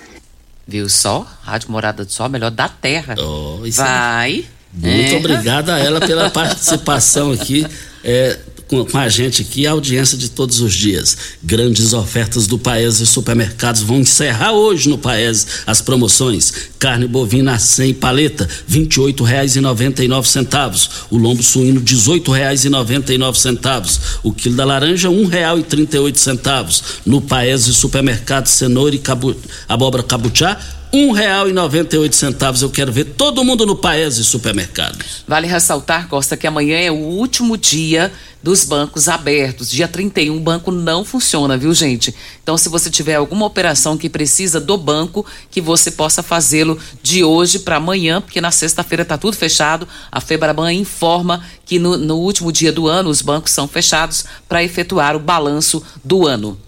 Viu 0.67 0.89
só? 0.89 1.27
Rádio 1.43 1.71
Morada 1.71 2.07
do 2.07 2.11
Sol, 2.11 2.31
melhor 2.31 2.51
da 2.51 2.71
terra. 2.71 3.15
Oh, 3.19 3.59
Vai. 3.71 4.47
Muito 4.73 5.15
é. 5.15 5.19
obrigado 5.19 5.71
a 5.71 5.79
ela 5.79 6.01
pela 6.01 6.31
participação 6.31 7.33
aqui. 7.33 7.67
É, 8.03 8.39
com, 8.69 8.85
com, 8.85 8.99
a 8.99 9.09
gente 9.09 9.43
aqui, 9.43 9.67
a 9.67 9.73
audiência 9.73 10.17
de 10.17 10.31
todos 10.31 10.61
os 10.61 10.73
dias. 10.75 11.17
Grandes 11.43 11.93
ofertas 11.95 12.47
do 12.47 12.57
Paese 12.59 13.05
Supermercados 13.07 13.81
vão 13.83 13.99
encerrar 14.01 14.53
hoje 14.53 14.89
no 14.89 14.99
Paese 14.99 15.47
as 15.67 15.81
promoções. 15.81 16.53
Carne 16.79 17.09
bovina 17.09 17.59
100 17.59 17.95
paleta, 17.95 18.49
R$ 18.69 18.81
28,99. 18.81 20.89
O 21.11 21.17
lombo 21.17 21.43
suíno, 21.43 21.81
R$ 21.81 21.87
18,99. 21.87 23.99
O 24.23 24.33
quilo 24.33 24.55
da 24.55 24.65
laranja, 24.65 25.09
R$ 25.09 25.17
1,38. 25.17 27.01
No 27.07 27.23
Paese 27.23 27.75
Supermercados, 27.75 28.53
cenoura 28.53 28.95
e 28.95 28.99
cabu, 28.99 29.35
abóbora 29.67 30.03
cabuchá, 30.03 30.78
um 30.93 31.13
real 31.13 31.49
e 31.49 31.53
noventa 31.53 31.97
e 31.97 31.99
oito 31.99 32.17
centavos. 32.17 32.63
Eu 32.63 32.71
quero 32.71 32.91
ver 32.93 33.05
todo 33.05 33.45
mundo 33.45 33.67
no 33.67 33.77
Paese 33.77 34.25
Supermercados. 34.25 35.25
Vale 35.27 35.47
ressaltar, 35.47 36.09
Costa, 36.09 36.37
que 36.37 36.47
amanhã 36.47 36.79
é 36.79 36.91
o 36.91 36.97
último 36.97 37.57
dia 37.57 38.11
dos 38.43 38.65
bancos 38.65 39.09
abertos. 39.09 39.71
Dia 39.71 39.87
31 39.87 40.37
o 40.37 40.41
banco 40.41 40.71
não 40.71 41.05
funciona, 41.05 41.57
viu, 41.57 41.75
gente? 41.75 42.15
Então, 42.43 42.57
se 42.57 42.69
você 42.69 42.91
tiver 42.91 43.17
alguma 43.17 43.47
operação 43.47 43.99
que 43.99 44.09
precisa 44.09 44.61
do 44.61 44.77
banco, 44.77 45.27
que 45.51 45.61
você 45.61 45.91
possa 45.91 46.23
fazê-lo 46.23 46.79
de 47.03 47.23
hoje 47.23 47.59
para 47.59 47.77
amanhã, 47.77 48.21
porque 48.21 48.41
na 48.41 48.51
sexta-feira 48.51 49.03
está 49.03 49.19
tudo 49.19 49.37
fechado. 49.37 49.87
A 50.11 50.21
Febraban 50.21 50.73
informa 50.73 51.45
que 51.67 51.79
no, 51.79 51.97
no 51.97 52.17
último 52.17 52.51
dia 52.51 52.73
do 52.73 52.87
ano 52.87 53.11
os 53.11 53.21
bancos 53.21 53.53
são 53.53 53.69
fechados 53.69 54.25
para 54.49 54.63
efetuar 54.63 55.15
o 55.17 55.21
balanço 55.21 55.83
do 56.03 56.27
ano. 56.27 56.59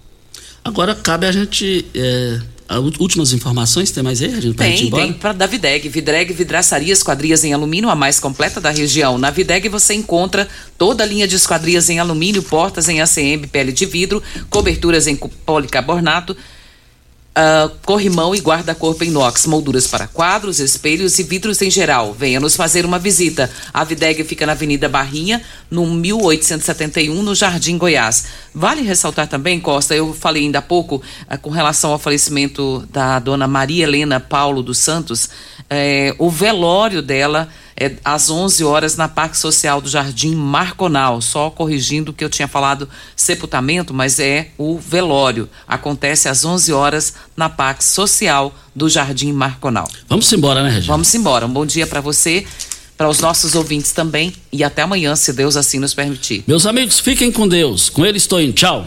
Agora 0.63 0.95
cabe 0.95 1.27
a 1.27 1.33
gente 1.33 1.87
é 1.95 2.41
últimas 2.79 3.33
informações, 3.33 3.91
tem 3.91 4.03
mais 4.03 4.23
aí, 4.23 4.29
Regina? 4.29 4.55
Tem, 4.55 4.91
tem 4.91 5.13
para 5.13 5.33
da 5.33 5.47
Videg. 5.47 5.89
Vidreg 5.89 6.33
Vidraçaria 6.33 6.93
Esquadrias 6.93 7.43
em 7.43 7.53
Alumínio, 7.53 7.91
a 7.91 7.97
mais 7.97 8.21
completa 8.21 8.61
da 8.61 8.71
região. 8.71 9.19
Na 9.19 9.31
Videg 9.31 9.69
você 9.69 9.95
encontra 9.95 10.49
toda 10.79 11.03
a 11.03 11.07
linha 11.07 11.27
de 11.27 11.35
esquadrias 11.35 11.89
em 11.91 11.99
alumínio, 11.99 12.43
portas 12.43 12.89
em 12.89 13.01
ACM, 13.01 13.49
pele 13.51 13.73
de 13.73 13.87
vidro, 13.87 14.23
coberturas 14.49 15.07
em 15.07 15.17
policarbonato, 15.17 16.37
Uh, 17.31 17.71
corrimão 17.87 18.35
e 18.35 18.41
guarda-corpo 18.41 19.05
inox, 19.05 19.47
molduras 19.47 19.87
para 19.87 20.09
quadros, 20.09 20.59
espelhos 20.59 21.17
e 21.21 21.23
vidros 21.23 21.63
em 21.63 21.71
geral. 21.71 22.13
Venha 22.13 22.41
nos 22.41 22.57
fazer 22.57 22.85
uma 22.85 22.99
visita. 22.99 23.49
A 23.73 23.85
Videg 23.85 24.25
fica 24.25 24.45
na 24.45 24.53
Avenida 24.53 24.89
Barrinha, 24.89 25.41
no 25.71 25.87
1871, 25.87 27.23
no 27.23 27.33
Jardim 27.33 27.79
Goiás. 27.79 28.27
Vale 28.53 28.83
ressaltar 28.83 29.29
também, 29.29 29.61
Costa, 29.61 29.95
eu 29.95 30.13
falei 30.13 30.43
ainda 30.43 30.59
há 30.59 30.63
pouco 30.63 30.97
uh, 30.97 31.39
com 31.41 31.51
relação 31.51 31.93
ao 31.93 32.01
falecimento 32.01 32.85
da 32.93 33.21
dona 33.21 33.47
Maria 33.47 33.85
Helena 33.85 34.19
Paulo 34.19 34.61
dos 34.61 34.79
Santos, 34.79 35.27
uh, 35.27 36.15
o 36.19 36.29
velório 36.29 37.01
dela 37.01 37.49
é 37.81 37.97
às 38.05 38.29
11 38.29 38.63
horas 38.63 38.97
na 38.97 39.09
Parque 39.09 39.39
Social 39.39 39.81
do 39.81 39.89
Jardim 39.89 40.35
Marconal. 40.35 41.23
Só 41.23 41.49
corrigindo 41.49 42.13
que 42.13 42.23
eu 42.23 42.29
tinha 42.29 42.47
falado 42.47 42.87
sepultamento, 43.17 43.95
mas 43.95 44.21
é 44.21 44.51
o 44.59 44.79
velório. 44.79 45.49
Acontece 45.67 46.29
às 46.29 46.45
11 46.45 46.73
horas 46.75 47.15
na 47.35 47.49
Parque 47.49 47.83
Social 47.83 48.55
do 48.77 48.89
Jardim 48.89 49.33
Marconal. 49.33 49.89
Vamos 50.07 50.31
embora, 50.31 50.63
né, 50.63 50.69
Regina? 50.69 50.93
Vamos 50.93 51.15
embora. 51.15 51.47
Um 51.47 51.53
bom 51.53 51.65
dia 51.65 51.87
para 51.87 52.03
você 52.03 52.47
para 52.99 53.09
os 53.09 53.19
nossos 53.19 53.55
ouvintes 53.55 53.93
também 53.93 54.31
e 54.53 54.63
até 54.63 54.83
amanhã, 54.83 55.17
se 55.17 55.33
Deus 55.33 55.57
assim 55.57 55.79
nos 55.79 55.95
permitir. 55.95 56.45
Meus 56.47 56.67
amigos, 56.67 57.01
fiquem 57.01 57.33
com 57.33 57.49
Deus. 57.49 57.89
Com 57.89 58.05
ele 58.05 58.19
estou 58.19 58.39
em 58.39 58.53
tchau. 58.53 58.87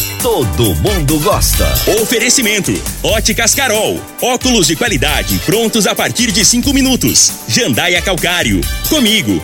Todo 0.21 0.75
mundo 0.75 1.19
gosta. 1.19 1.67
Oferecimento: 1.99 2.71
Óticas 3.01 3.55
Carol. 3.55 3.99
Óculos 4.21 4.67
de 4.67 4.75
qualidade 4.75 5.39
prontos 5.39 5.87
a 5.87 5.95
partir 5.95 6.31
de 6.31 6.45
cinco 6.45 6.71
minutos. 6.73 7.33
Jandaia 7.47 8.03
Calcário. 8.03 8.61
Comigo. 8.87 9.43